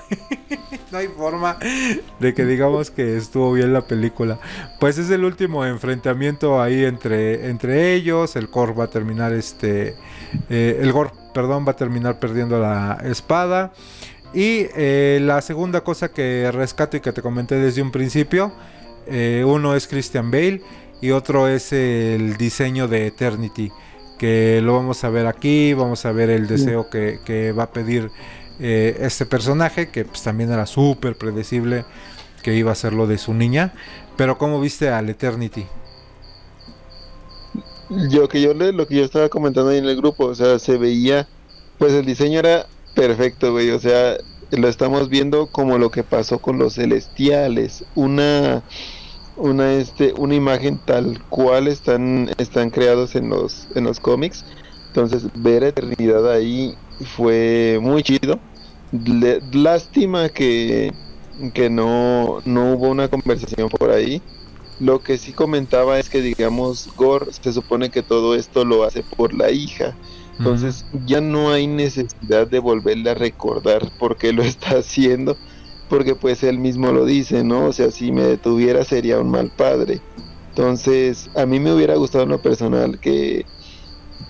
[0.91, 1.57] No hay forma
[2.19, 4.39] de que digamos que estuvo bien la película.
[4.79, 8.35] Pues es el último enfrentamiento ahí entre, entre ellos.
[8.35, 9.95] El Gore va a terminar este.
[10.49, 13.73] eh, el Gore, perdón, va a terminar perdiendo la espada.
[14.33, 18.53] Y eh, la segunda cosa que rescato y que te comenté desde un principio.
[19.07, 20.61] eh, uno es Christian Bale
[21.01, 23.71] y otro es el diseño de Eternity.
[24.17, 25.73] Que lo vamos a ver aquí.
[25.73, 28.11] Vamos a ver el deseo que, que va a pedir
[28.59, 29.89] eh, este personaje.
[29.89, 31.85] Que pues, también era súper predecible
[32.43, 33.73] que iba a ser lo de su niña.
[34.17, 35.65] Pero ¿cómo viste al Eternity?
[38.09, 40.57] Yo que yo le, lo que yo estaba comentando ahí en el grupo, o sea,
[40.57, 41.27] se veía,
[41.77, 44.17] pues el diseño era perfecto, güey, o sea,
[44.51, 48.63] lo estamos viendo como lo que pasó con los celestiales, una
[49.35, 54.45] una este una imagen tal cual están están creados en los en los cómics.
[54.93, 58.41] Entonces, ver a Eternidad ahí fue muy chido.
[58.91, 60.91] Le- lástima que
[61.53, 64.23] que no no hubo una conversación por ahí.
[64.77, 69.03] Lo que sí comentaba es que, digamos, Gore se supone que todo esto lo hace
[69.03, 69.97] por la hija.
[70.37, 75.39] Entonces ya no hay necesidad de volverle a recordar por qué lo está haciendo,
[75.87, 77.67] porque pues él mismo lo dice, ¿no?
[77.67, 80.03] O sea, si me detuviera sería un mal padre.
[80.49, 83.45] Entonces, a mí me hubiera gustado en lo personal que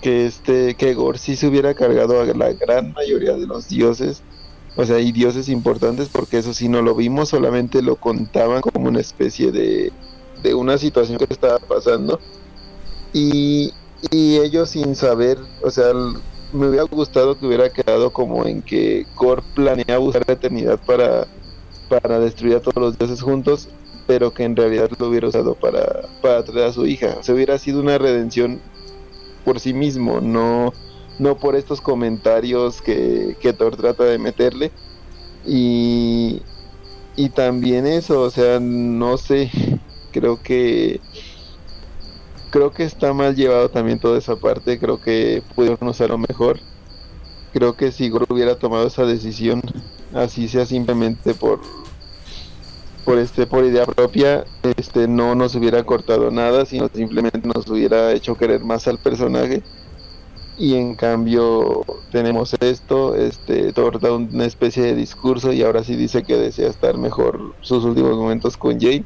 [0.00, 4.24] que este que Gore sí se hubiera cargado a la gran mayoría de los dioses,
[4.74, 8.88] o sea, y dioses importantes, porque eso sí no lo vimos, solamente lo contaban como
[8.88, 9.92] una especie de
[10.34, 12.22] de una situación que estaba pasando
[13.12, 13.72] y,
[14.10, 15.92] y ellos sin saber, o sea,
[16.50, 21.26] me hubiera gustado que hubiera quedado como en que Gore planea usar la eternidad para,
[21.88, 23.68] para destruir a todos los dioses juntos,
[24.06, 27.16] pero que en realidad lo hubiera usado para, para traer a su hija.
[27.18, 28.62] O sea, hubiera sido una redención
[29.44, 30.72] por sí mismo, no,
[31.18, 34.72] no por estos comentarios que, que Thor trata de meterle.
[35.44, 36.42] Y,
[37.16, 39.50] y también eso, o sea, no sé,
[40.12, 41.00] creo que
[42.50, 46.60] creo que está mal llevado también toda esa parte, creo que pudieron usarlo mejor.
[47.52, 49.62] Creo que si Gore hubiera tomado esa decisión,
[50.14, 51.60] así sea simplemente por
[53.04, 54.44] por este por idea propia,
[54.76, 59.62] este no nos hubiera cortado nada, sino simplemente nos hubiera hecho querer más al personaje.
[60.58, 65.94] Y en cambio tenemos esto, este Thor da una especie de discurso y ahora sí
[65.94, 69.04] dice que desea estar mejor sus últimos momentos con Jane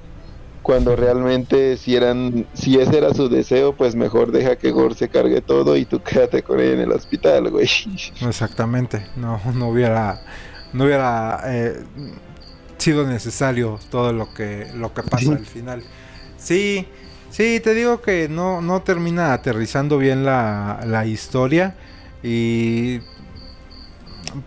[0.62, 5.08] cuando realmente si eran si ese era su deseo pues mejor deja que Gore se
[5.08, 7.68] cargue todo y tú quédate con él en el hospital güey
[8.20, 10.20] Exactamente, no, no hubiera,
[10.72, 11.82] no hubiera eh,
[12.78, 15.82] sido necesario todo lo que, lo que pasa al final.
[16.38, 16.86] Sí,
[17.30, 21.74] sí, te digo que no, no termina aterrizando bien la, la historia
[22.22, 23.00] y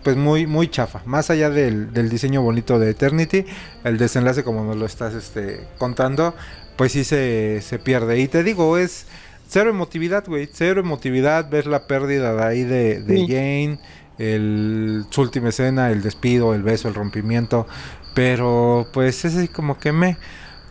[0.02, 1.02] pues muy, muy chafa.
[1.04, 3.44] Más allá del, del diseño bonito de Eternity,
[3.84, 6.34] el desenlace como nos lo estás este, contando,
[6.76, 8.18] pues sí se, se pierde.
[8.18, 9.06] Y te digo, es
[9.48, 10.48] cero emotividad, güey.
[10.52, 11.48] Cero emotividad.
[11.50, 13.26] Ves la pérdida de ahí de, de Sí.
[13.28, 13.78] Jane,
[14.18, 17.66] el, su última escena, el despido, el beso, el rompimiento.
[18.14, 20.16] Pero pues es así como que me...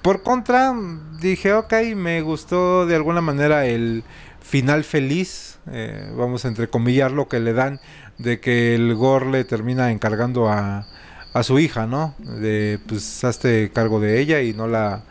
[0.01, 0.73] Por contra,
[1.21, 4.03] dije, ok, me gustó de alguna manera el
[4.41, 7.79] final feliz, eh, vamos a entrecomillar lo que le dan,
[8.17, 10.85] de que el Gore le termina encargando a,
[11.33, 12.15] a su hija, ¿no?
[12.19, 15.03] De, pues, hazte cargo de ella y no la,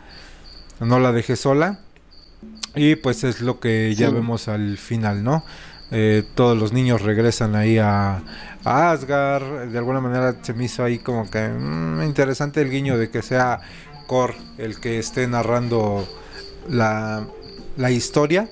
[0.79, 1.79] no la dejes sola.
[2.75, 4.13] Y pues es lo que ya Sí.
[4.13, 5.43] vemos al final, ¿no?
[5.95, 8.23] Eh, todos los niños regresan ahí a,
[8.63, 9.67] Asgard.
[9.69, 13.21] De alguna manera se me hizo ahí como que mm, interesante el guiño de que
[13.21, 13.61] sea
[14.07, 16.07] Kor el que esté narrando
[16.67, 17.27] la,
[17.77, 18.49] la historia.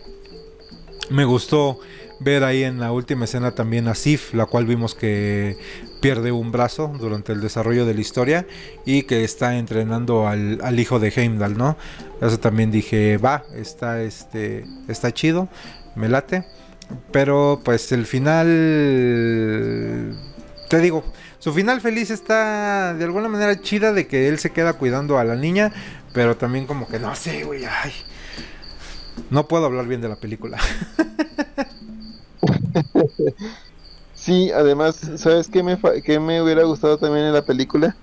[1.10, 1.80] Me gustó
[2.20, 5.58] ver ahí en la última escena también a Sif, la cual vimos que
[6.02, 8.46] pierde un brazo durante el desarrollo de la historia
[8.86, 11.78] y que está entrenando al, hijo de Heimdall, ¿no?
[12.22, 15.50] Eso también dije, va, está, este, está chido,
[15.96, 16.46] me late.
[17.12, 18.48] Pero pues el final,
[20.70, 21.04] te digo,
[21.40, 25.24] su final feliz está de alguna manera chida de que él se queda cuidando a
[25.24, 25.72] la niña,
[26.14, 27.92] pero también como que no sé, güey, ay.
[29.30, 30.58] No puedo hablar bien de la película.
[34.22, 37.96] Sí, además, ¿sabes qué me, qué me hubiera gustado también en la película?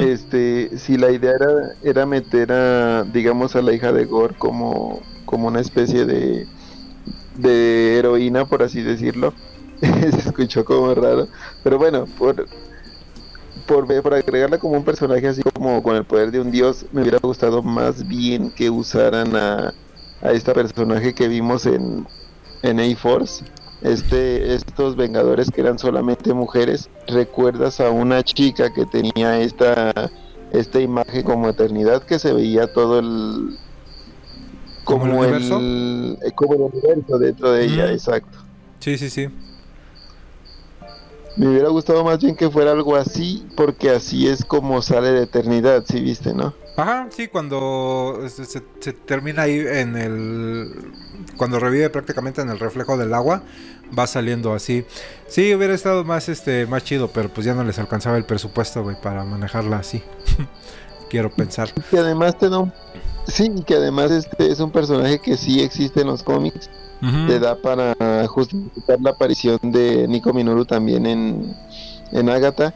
[0.00, 5.02] Este, si la idea era, era meter a, digamos, a la hija de Gore como,
[5.26, 6.48] como una especie de,
[7.38, 9.32] de heroína, por así decirlo.
[9.80, 11.28] Se escuchó como raro.
[11.64, 12.46] Pero bueno, por,
[13.66, 17.02] por, por agregarla como un personaje así como con el poder de un dios, me
[17.02, 19.72] hubiera gustado más bien que usaran a,
[20.20, 22.06] a esta personaje que vimos en,
[22.62, 23.44] en A-Force
[23.82, 30.10] este, estos Vengadores que eran solamente mujeres, recuerdas a una chica que tenía esta,
[30.52, 33.58] esta imagen como eternidad que se veía todo el...
[34.88, 35.60] Como, el universo.
[35.60, 38.38] Eh, como el universo dentro de ella, exacto.
[38.80, 39.28] Sí, sí, sí.
[41.36, 45.24] Me hubiera gustado más bien que fuera algo así, porque así es como sale de
[45.24, 46.54] eternidad, si viste, ¿no?
[46.78, 48.60] Ajá, sí, cuando se,
[49.04, 50.92] termina ahí en el...
[51.36, 53.42] Cuando revive prácticamente en el reflejo del agua,
[53.96, 54.86] va saliendo así.
[55.26, 58.82] Sí, hubiera estado más este más chido, pero pues ya no les alcanzaba el presupuesto,
[58.82, 60.02] güey, para manejarla así.
[61.10, 61.74] Quiero pensar.
[61.90, 62.72] Que además te da
[63.28, 66.68] Sí, que además este es un personaje que sí existe en los cómics.
[67.28, 67.94] Te da para
[68.26, 71.54] justificar la aparición de Nico Minoru también en,
[72.10, 72.74] en Agatha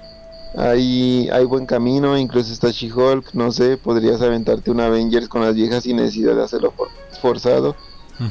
[0.56, 5.54] hay, hay buen camino, incluso está She-Hulk, no sé, podrías aventarte un Avengers con las
[5.54, 6.74] viejas sin necesidad de hacerlo
[7.20, 7.74] forzado.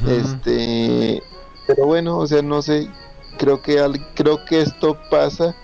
[0.07, 1.21] Este,
[1.67, 2.87] pero bueno, o sea, no sé,
[3.37, 5.55] creo que creo que esto pasa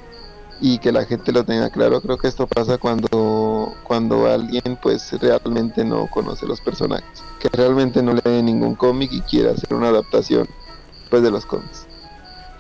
[0.60, 5.12] y que la gente lo tenga claro, creo que esto pasa cuando cuando alguien pues
[5.20, 9.89] realmente no conoce los personajes, que realmente no lee ningún cómic y quiere hacer una
[9.89, 10.47] adaptación
[11.10, 11.88] pues de los cómics.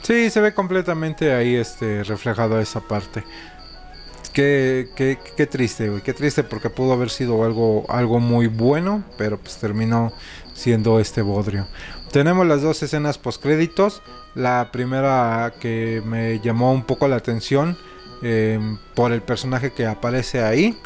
[0.01, 3.23] Sí, se ve completamente ahí este reflejado esa parte.
[4.31, 6.01] Qué, qué, qué triste, güey.
[6.03, 10.13] Qué triste porque pudo haber sido algo, algo muy bueno, pero pues terminó
[10.53, 11.67] siendo este bodrio.
[12.11, 14.01] Tenemos las dos escenas postcréditos.
[14.35, 17.77] La primera que me llamó un poco la atención
[18.21, 20.77] em, por el personaje que aparece ahí.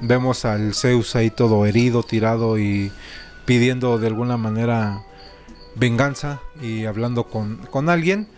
[0.00, 2.92] Vemos al Zeus ahí todo herido, tirado y
[3.44, 5.02] pidiendo de alguna manera
[5.74, 8.28] venganza y hablando con, con alguien.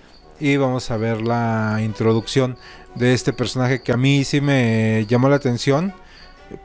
[0.41, 2.57] Y vamos a ver la introducción
[2.95, 5.93] de este personaje que a mí sí me llamó la atención.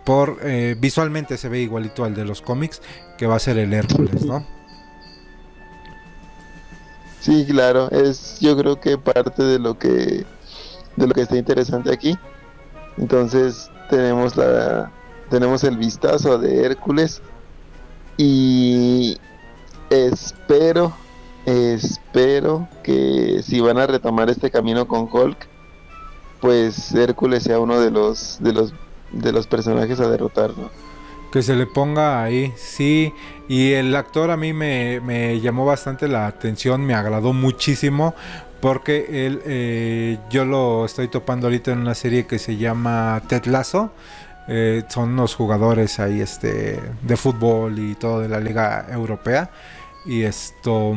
[0.06, 2.82] Por eh, visualmente se ve igualito al de los cómics,
[3.18, 4.46] que va a ser el Hércules, ¿no?
[7.20, 10.26] Sí, claro, es yo creo que parte de lo que
[10.96, 12.18] de lo que está interesante aquí.
[12.98, 14.92] Entonces tenemos la
[15.30, 17.22] tenemos el vistazo de Hércules
[18.18, 19.18] y
[19.90, 20.94] espero
[21.46, 25.48] espero que si van a retomar este camino con Hulk
[26.40, 28.74] pues Hércules sea uno de los de los
[29.14, 30.70] de los personajes a derrotar, ¿no?
[31.32, 33.14] Que se le ponga ahí, sí.
[33.48, 38.14] Y el actor a mí me, me llamó bastante la atención, me agradó muchísimo.
[38.64, 43.44] Porque él, eh, yo lo estoy topando ahorita en una serie que se llama Ted
[43.44, 43.92] Lasso.
[44.48, 49.52] Eh, son unos jugadores ahí este, de fútbol y todo de la Liga Europea.
[50.06, 50.96] Y esto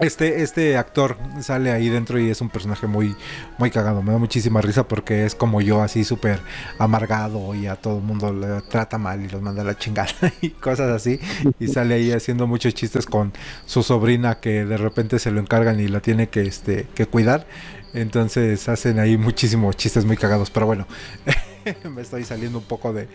[0.00, 3.16] este, este actor sale ahí dentro y es un personaje muy,
[3.58, 4.02] muy cagado.
[4.02, 6.40] Me da muchísima risa porque es como yo, así súper
[6.78, 10.12] amargado y a todo el mundo le trata mal y los manda a la chingada
[10.40, 11.18] y cosas así.
[11.58, 13.32] Y sale ahí haciendo muchos chistes con
[13.64, 17.46] su sobrina que de repente se lo encargan y la tiene que, este, que cuidar.
[17.94, 20.50] Entonces hacen ahí muchísimos chistes muy cagados.
[20.50, 20.86] Pero bueno.
[21.94, 23.08] me estoy saliendo un poco de,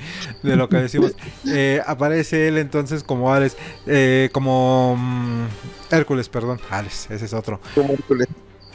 [0.44, 1.14] de lo que decimos.
[1.48, 5.46] Eh, aparece él entonces como Ares, eh, como mm,
[5.92, 6.60] Hércules, perdón.
[6.70, 7.60] Ares, ese es otro.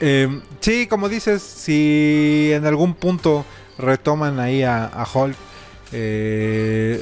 [0.01, 3.45] Eh, sí, como dices, si en algún punto
[3.79, 5.37] retoman ahí a, a Hulk,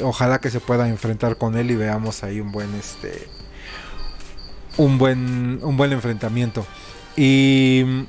[0.03, 3.27] ojalá que se pueda enfrentar con él y veamos ahí un buen este
[4.77, 6.67] un buen un buen enfrentamiento
[7.17, 8.03] y mm,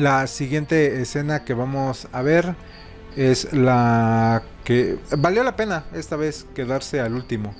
[0.00, 2.56] la siguiente escena que vamos a ver
[3.16, 7.54] es la que valió la pena esta vez quedarse al último.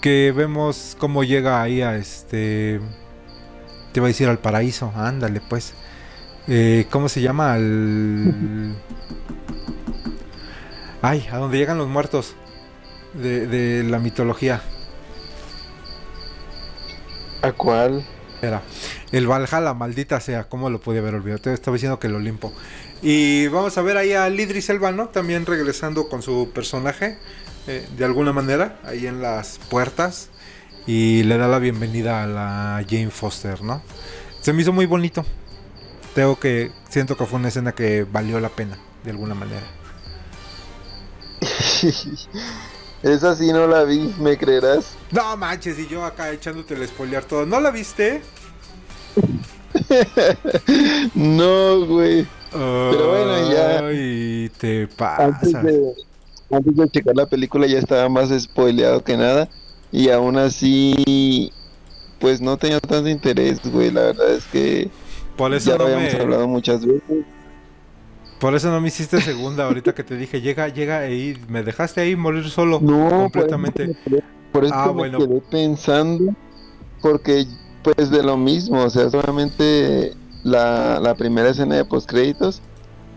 [0.00, 2.80] Que vemos cómo llega ahí a este.
[3.92, 5.74] Te iba a decir al paraíso, ándale pues.
[6.48, 7.54] Eh, ¿Cómo se llama?
[7.54, 8.76] Al.
[11.02, 12.34] Ay, a donde llegan los muertos
[13.14, 14.62] de, de la mitología.
[17.42, 18.04] ¿A cuál?
[18.42, 18.62] Era
[19.12, 21.40] el Valhalla, maldita sea, ¿cómo lo pude haber olvidado?
[21.40, 22.52] Te estaba diciendo que lo limpo.
[23.02, 25.08] Y vamos a ver ahí a Lidris Elba, ¿no?
[25.08, 27.18] También regresando con su personaje,
[27.66, 30.30] eh, de alguna manera, ahí en las puertas.
[30.86, 33.82] Y le da la bienvenida a la Jane Foster, ¿no?
[34.40, 35.24] Se me hizo muy bonito.
[36.14, 39.66] Tengo que, siento que fue una escena que valió la pena, de alguna manera.
[43.02, 44.96] Esa sí no la vi, ¿me creerás?
[45.10, 47.44] No manches, y yo acá echándote el spoilear todo.
[47.44, 48.22] ¿No la viste?
[51.14, 52.26] no, güey.
[52.50, 53.86] Pero bueno, ya.
[53.86, 55.24] Ay, te pasa.
[55.26, 55.92] Antes de,
[56.50, 59.48] antes de checar la película ya estaba más spoileado que nada.
[59.92, 61.52] Y aún así,
[62.18, 63.90] pues no tenía tanto interés, güey.
[63.90, 64.90] La verdad es que
[65.36, 66.20] Por eso ya no lo habíamos me...
[66.20, 67.24] hablado muchas veces.
[68.38, 72.02] Por eso no me hiciste segunda ahorita que te dije, llega, llega ahí, me dejaste
[72.02, 73.96] ahí morir solo No, completamente.
[74.04, 75.18] Por eso, por eso Ah, me bueno.
[75.18, 76.34] quedé pensando,
[77.00, 77.46] porque
[77.94, 82.60] pues de lo mismo, o sea, solamente la, la primera escena de postcréditos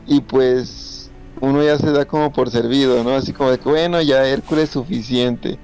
[0.05, 1.09] y pues
[1.41, 3.15] uno ya se da como por servido, ¿no?
[3.15, 5.57] Así como de que bueno, ya Hércules suficiente.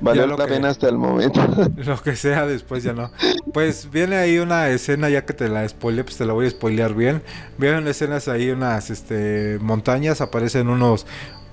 [0.00, 1.40] Valió la que- pena hasta el momento.
[1.76, 3.10] Lo que sea después ya no.
[3.52, 6.50] Pues viene ahí una escena, ya que te la spoileé, pues te la voy a
[6.50, 7.22] spoilear bien.
[7.58, 11.04] Vienen escenas ahí, unas este, montañas, aparecen unos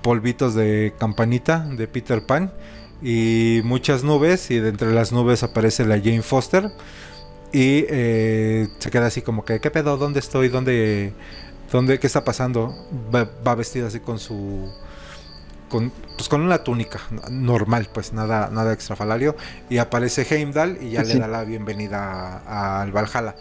[0.03, 2.51] polvitos de campanita de Peter Pan
[3.02, 6.72] y muchas nubes y de entre las nubes aparece la Jane Foster
[7.52, 9.98] y eh, se queda así como que, ¿qué pedo?
[9.98, 10.50] ¿Dónde estoy?
[10.50, 11.14] ¿Dónde?
[11.72, 12.00] ¿Dónde?
[12.00, 12.76] ¿Qué está pasando?
[13.14, 14.74] Va, va vestida así con su...
[15.70, 17.00] Con, pues con una túnica
[17.32, 19.36] normal, pues nada, nada extrafalario.
[19.70, 23.36] Y aparece Heimdall y ya le da la bienvenida al Valhalla.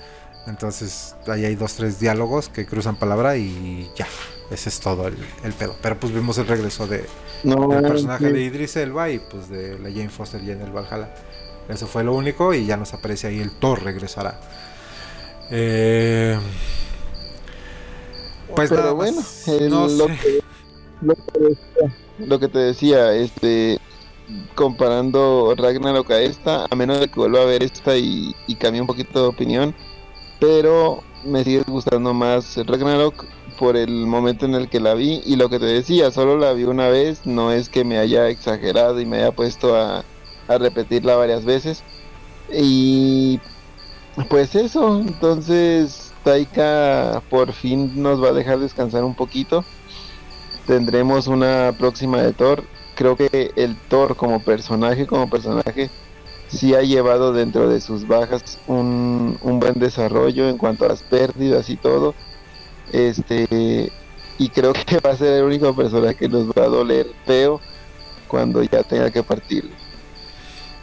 [0.46, 4.06] Entonces ahí hay dos, tres diálogos que cruzan palabra y ya.
[4.50, 5.74] Ese es todo el, el pedo.
[5.80, 7.06] Pero pues vimos el regreso de,
[7.44, 10.70] No, del personaje de Idris Elba y pues de la Jane Foster ya en el
[10.72, 11.14] Valhalla.
[11.68, 14.38] Eso fue lo único y ya nos aparece ahí el Thor regresará.
[15.50, 16.38] Eh,
[18.54, 20.40] pues Pero nada más, bueno, el- no lo, que,
[21.00, 23.78] lo, que decía, lo que te decía, este,
[24.54, 28.80] comparando Ragnarok a esta, a menos de que vuelva a ver esta y, y cambie
[28.80, 29.74] un poquito de opinión,
[30.40, 33.24] pero me sigue gustando más Ragnarok
[33.64, 36.52] por el momento en el que la vi y lo que te decía, solo la
[36.52, 40.04] vi una vez, no es que me haya exagerado y me haya puesto a,
[40.46, 41.82] repetirla varias veces
[42.52, 43.40] y
[44.28, 49.64] pues eso, entonces Taika por fin nos va a dejar descansar un poquito.
[50.66, 52.64] Tendremos una próxima de Thor.
[52.94, 55.88] Creo que el Thor como personaje, como personaje,
[56.48, 61.02] sí ha llevado dentro de sus bajas un, un buen desarrollo en cuanto a las
[61.02, 62.14] pérdidas y todo.
[62.94, 63.90] Este
[64.38, 67.60] y creo que va a ser el único personaje que nos va a doler feo
[68.28, 69.70] cuando ya tenga que partir.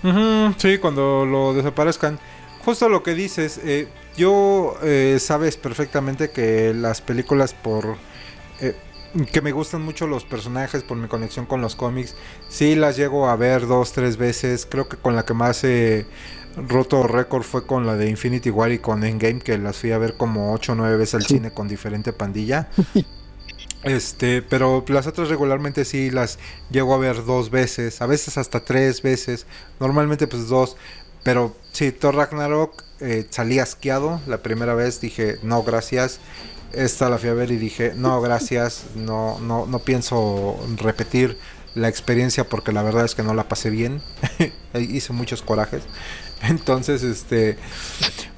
[0.04, 2.20] Ujú, sí, cuando lo desaparezcan.
[2.66, 3.88] Justo lo que dices, eh,
[4.18, 7.98] yo eh, sabes perfectamente que las películas por...
[8.60, 8.76] eh,
[9.32, 12.16] que me gustan mucho los personajes por mi conexión con los cómics,
[12.48, 14.66] sí las llego a ver dos, tres veces.
[14.66, 16.06] Creo que con la que más he
[16.56, 19.98] roto récord fue con la de Infinity War y con Endgame, que las fui a
[19.98, 21.36] ver como ocho o nueve veces al Sí.
[21.36, 22.70] cine con diferente pandilla.
[23.84, 26.38] Este, pero las otras regularmente sí las
[26.70, 29.48] llego a ver dos veces, a veces hasta tres veces,
[29.80, 30.78] normalmente pues dos,
[31.24, 36.20] pero sí, Thor Ragnarok eh, salí asqueado la primera vez, dije no gracias,
[36.74, 41.40] esta la fui a ver y dije no gracias, no, no, no pienso repetir
[41.76, 44.02] la experiencia porque la verdad es que no la pasé bien,
[44.74, 45.84] hice muchos corajes,
[46.42, 47.58] entonces este...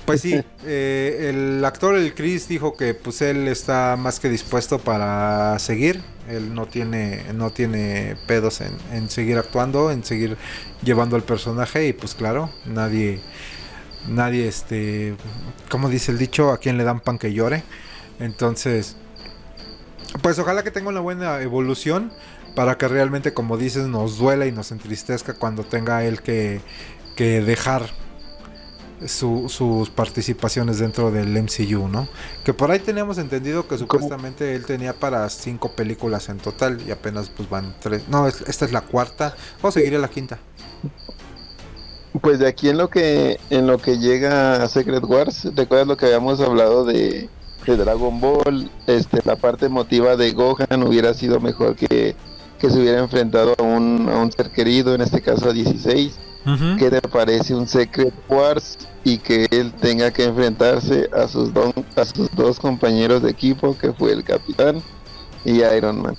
[0.06, 0.34] Pues sí,
[0.66, 6.02] eh, el actor, el Chris, dijo que pues él está más que dispuesto para seguir.
[6.30, 10.38] Él no tiene, no tiene pedos en, en seguir actuando, en seguir
[10.84, 11.88] llevando el personaje.
[11.88, 13.22] Y pues claro, nadie,
[14.08, 15.16] nadie, este,
[15.70, 17.64] como dice el dicho, a quien le dan pan que llore.
[18.20, 18.96] Entonces,
[20.22, 22.12] pues ojalá que tenga una buena evolución
[22.56, 26.62] para que realmente, como dices, nos duela y nos entristezca cuando tenga él que,
[27.16, 27.84] que dejar
[29.06, 32.08] su- sus participaciones dentro del MCU, ¿no?
[32.46, 36.92] Que por ahí teníamos entendido que supuestamente él tenía para cinco películas en total y
[36.92, 38.08] apenas pues van tres.
[38.08, 39.36] No, es- esta es la cuarta.
[39.62, 40.40] O seguiré la quinta.
[42.22, 45.98] Pues de aquí en lo que en lo que llega a Secret Wars, recuerdas lo
[45.98, 47.28] que habíamos hablado de,
[47.66, 52.16] de Dragon Ball, este la parte emotiva de Gohan hubiera sido mejor que,
[52.64, 56.14] que se hubiera enfrentado a un, a un ser querido, en este caso a 16.
[56.80, 61.74] ¿Qué te parece un Secret Wars y que él tenga que enfrentarse a sus, don-
[61.98, 64.82] a sus dos compañeros de equipo, que fue el Capitán
[65.44, 66.16] y Iron Man?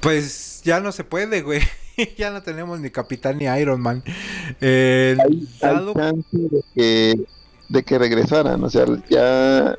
[0.00, 1.60] Pues ya no se puede, güey.
[2.18, 4.02] ya no tenemos ni Capitán ni Iron Man.
[4.60, 7.20] Eh, hay, hay dado- chance de que,
[7.68, 9.76] de que regresaran, o sea, ya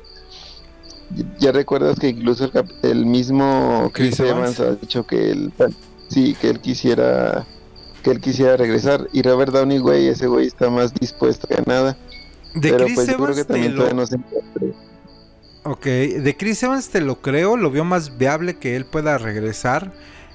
[1.38, 4.58] ya recuerdas que incluso el, el mismo Chris Chris Evans.
[4.58, 5.52] Evans ha dicho que él
[6.08, 7.46] sí, que él quisiera
[8.02, 11.96] que él quisiera regresar y Robert Downey, güey, ese güey está más dispuesto que nada,
[12.54, 13.84] de pero Chris pues yo creo Evans que te también lo...
[13.84, 14.16] todavía no se.
[15.62, 19.92] Ok, de Chris Evans te lo creo, lo veo más viable que él pueda regresar.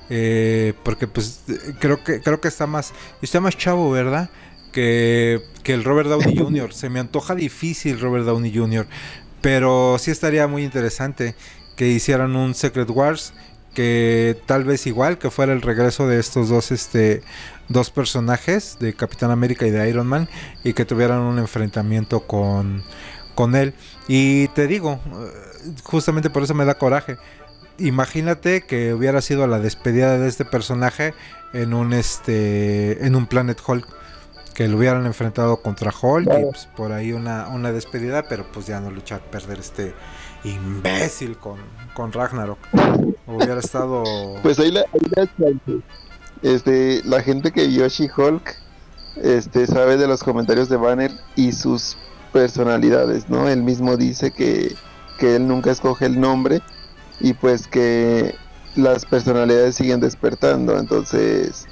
[0.09, 1.43] eh, porque pues
[1.79, 4.29] creo que creo que está más está más chavo, ¿verdad?
[4.71, 6.73] Que, que el Robert Downey Jr.
[6.73, 8.85] Se me antoja difícil Robert Downey Jr.
[9.45, 11.35] Pero sí estaría muy interesante
[11.75, 13.31] que hicieran un Secret Wars
[13.75, 17.21] que tal vez igual que fuera el regreso de estos dos este
[17.69, 20.27] dos personajes de Capitán América y de Iron Man
[20.63, 22.81] y que tuvieran un enfrentamiento con
[23.35, 23.75] con él.
[24.07, 24.99] Y te digo
[25.83, 27.17] justamente por eso me da coraje.
[27.77, 31.13] Imagínate que hubiera sido la despedida de este personaje
[31.53, 33.85] en un este en un Planet Hulk
[34.55, 38.65] que lo hubieran enfrentado contra Hulk y pues, por ahí una, una despedida pero pues
[38.65, 39.93] ya no luchar a perder este
[40.43, 41.59] imbécil con,
[41.93, 42.57] con Ragnarok
[43.27, 44.03] hubiera estado
[44.41, 45.81] Pues ahí la, ahí la.
[46.41, 48.55] Este, la gente que vio She-Hulk
[49.21, 51.97] este, sabe de los comentarios de Banner y sus
[52.33, 53.47] personalidades, ¿no?
[53.47, 54.75] Él mismo dice que,
[55.17, 56.61] que él nunca escoge el nombre
[57.19, 58.35] y pues que
[58.75, 61.65] las personalidades siguen despertando, entonces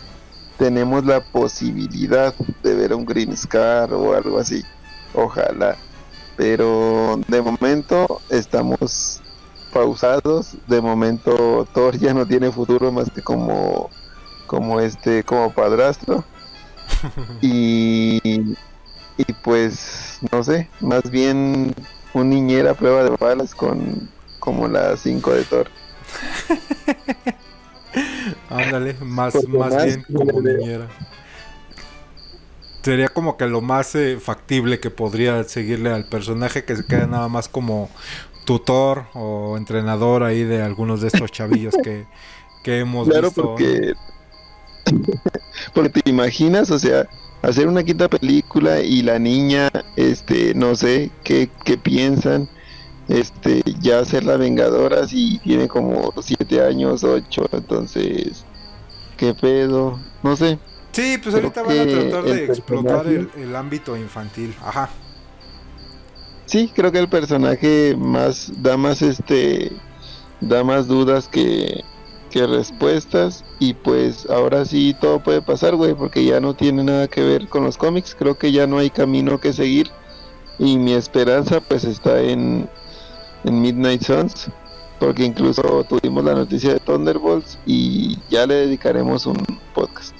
[0.57, 4.63] tenemos la posibilidad de ver un Green Scar o algo así,
[5.13, 5.75] ojalá,
[6.35, 9.21] pero de momento estamos
[9.73, 10.55] pausados.
[10.67, 13.89] De momento Thor ya no tiene futuro más que como
[14.47, 16.23] como este como padrastro.
[17.41, 18.55] y
[19.17, 21.73] y pues no sé, más bien
[22.13, 24.09] un niñera a prueba de balas con
[24.39, 25.67] como la 5 de Thor.
[28.53, 30.87] Ándale, más, Porque más más bien como niñera.
[32.83, 37.07] Sería como que lo más eh, factible que podría seguirle al personaje que se queda
[37.07, 37.89] nada más como
[38.45, 42.05] tutor o entrenador ahí de algunos de estos chavillos que,
[42.63, 43.41] que hemos Claro, visto.
[43.41, 43.93] porque
[45.73, 47.07] porque te imaginas, o sea,
[47.41, 52.49] hacer una quinta película y la niña este no sé qué qué piensan
[53.07, 58.45] este ya ser la vengadora si tiene como siete años, ocho, entonces
[59.17, 60.59] qué pedo, no sé.
[60.91, 64.55] Sí, pues Creo ahorita van a tratar de explotar el, el ámbito infantil.
[64.63, 64.89] Ajá.
[66.45, 69.71] Sí, creo que el personaje más da más este
[70.39, 71.83] da más dudas que
[72.29, 77.07] que respuestas y pues ahora sí todo puede pasar, güey, porque ya no tiene nada
[77.07, 79.91] que ver con los cómics, creo que ya no hay camino que seguir
[80.57, 82.67] y mi esperanza pues está en
[83.43, 84.49] en Midnight Suns,
[84.99, 89.37] porque incluso tuvimos la noticia de Thunderbolts y ya le dedicaremos un
[89.73, 90.15] podcast.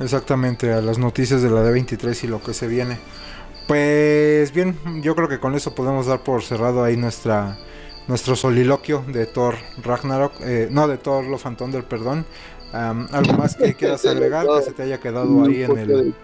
[0.00, 2.98] Exactamente, a las noticias de la D23 y lo que se viene.
[3.66, 7.58] Pues bien, yo creo que con eso podemos dar por cerrado ahí nuestra
[8.08, 12.24] nuestro soliloquio de Thor Ragnarok, eh, no de Thor Love and Thunder, perdón.
[12.72, 16.14] Am, algo más que quieras agregar que se te haya quedado ahí en el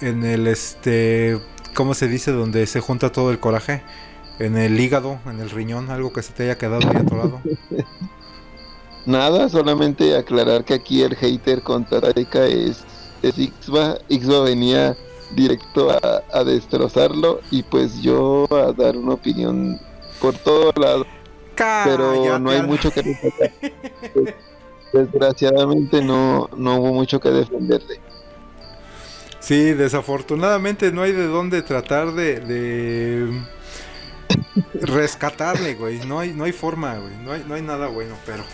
[0.00, 1.38] en el este
[1.74, 2.32] ¿cómo se dice?
[2.32, 3.82] donde se junta todo el coraje,
[4.40, 7.40] en el hígado, en el riñón, algo que se te haya quedado ahí atorado.
[9.06, 12.84] Nada, solamente aclarar que aquí el hater contra Taika es,
[13.22, 13.98] es Ixba.
[14.08, 14.96] Ixba venía
[15.34, 19.80] directo a, a destrozarlo y pues yo a dar una opinión
[20.20, 21.06] por todo lado,
[21.84, 23.52] pero no hay mucho que defender.
[24.14, 24.34] Des-
[24.92, 28.00] Desgraciadamente no, no hubo mucho que defenderle.
[29.38, 33.40] Sí, desafortunadamente no hay de dónde tratar de, de
[34.80, 36.00] rescatarle, güey.
[36.06, 37.14] No hay, no hay forma, güey.
[37.24, 38.44] No hay, no hay nada bueno, pero.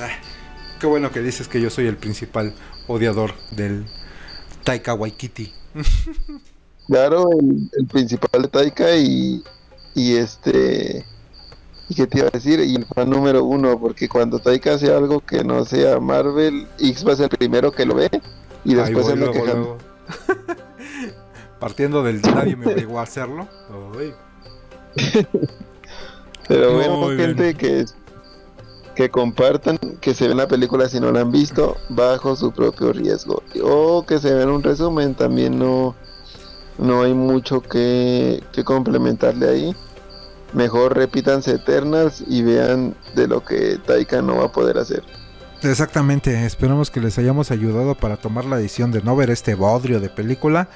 [0.00, 0.10] ah,
[0.80, 2.54] qué bueno que dices que yo soy el principal
[2.86, 3.86] odiador del
[4.64, 5.52] Taika Waikiki.
[6.86, 9.42] Claro, el, el principal de Taika y,
[9.94, 11.04] y este...
[11.88, 12.60] ¿Y qué te iba a decir?
[12.60, 17.12] Y el fan número uno, porque cuando Taika hace algo que no sea Marvel, Ixba
[17.14, 18.10] es el primero que lo ve
[18.64, 19.54] y después se luego, quejando.
[19.54, 19.78] luego.
[21.58, 23.48] Partiendo del nadie me obligó a hacerlo.
[23.98, 24.14] Ay.
[26.48, 27.18] Pero Muy bueno, bien.
[27.18, 27.84] gente que
[28.96, 32.92] que compartan, que se ven la película si no la han visto, bajo su propio
[32.94, 33.42] riesgo.
[33.62, 35.94] O que se vean un resumen, también no,
[36.78, 39.76] no hay mucho que, que complementarle ahí.
[40.54, 45.02] Mejor repítanse Eternals y vean de lo que Taika no va a poder hacer.
[45.62, 50.00] Exactamente, esperamos que les hayamos ayudado para tomar la decisión de no ver este bodrio
[50.00, 50.68] de película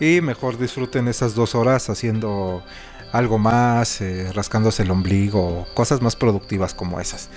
[0.00, 2.62] y mejor disfruten esas dos horas haciendo
[3.12, 7.28] algo más, eh, rascándose el ombligo, cosas más productivas como esas.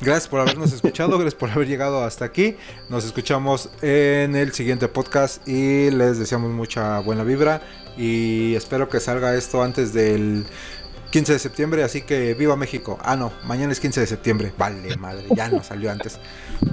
[0.00, 2.56] Gracias por habernos escuchado, gracias por haber llegado hasta aquí.
[2.88, 7.62] Nos escuchamos en el siguiente podcast y les deseamos mucha buena vibra
[7.96, 10.46] y espero que salga esto antes del
[11.10, 12.98] 15 de septiembre, así que viva México.
[13.02, 14.52] Ah, no, mañana es 15 de septiembre.
[14.58, 16.18] Vale, madre, ya no salió antes.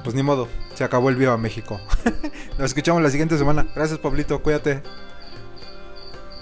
[0.03, 1.79] Pues ni modo, se acabó el viva México.
[2.57, 3.67] Nos escuchamos la siguiente semana.
[3.75, 4.81] Gracias, Pablito, cuídate.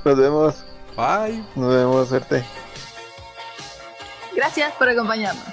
[0.04, 0.71] Nos vemos.
[0.96, 1.44] Bye.
[1.56, 2.44] Nos vemos, suerte.
[4.36, 5.46] Gracias por acompañarnos.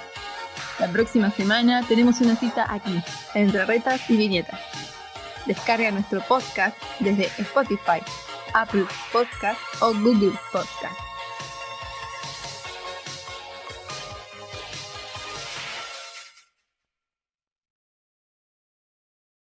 [0.79, 3.03] La próxima semana tenemos una cita aquí,
[3.33, 4.59] entre retas y viñetas.
[5.45, 8.01] Descarga nuestro podcast desde Spotify,
[8.53, 11.08] Apple Podcast o Google Podcast.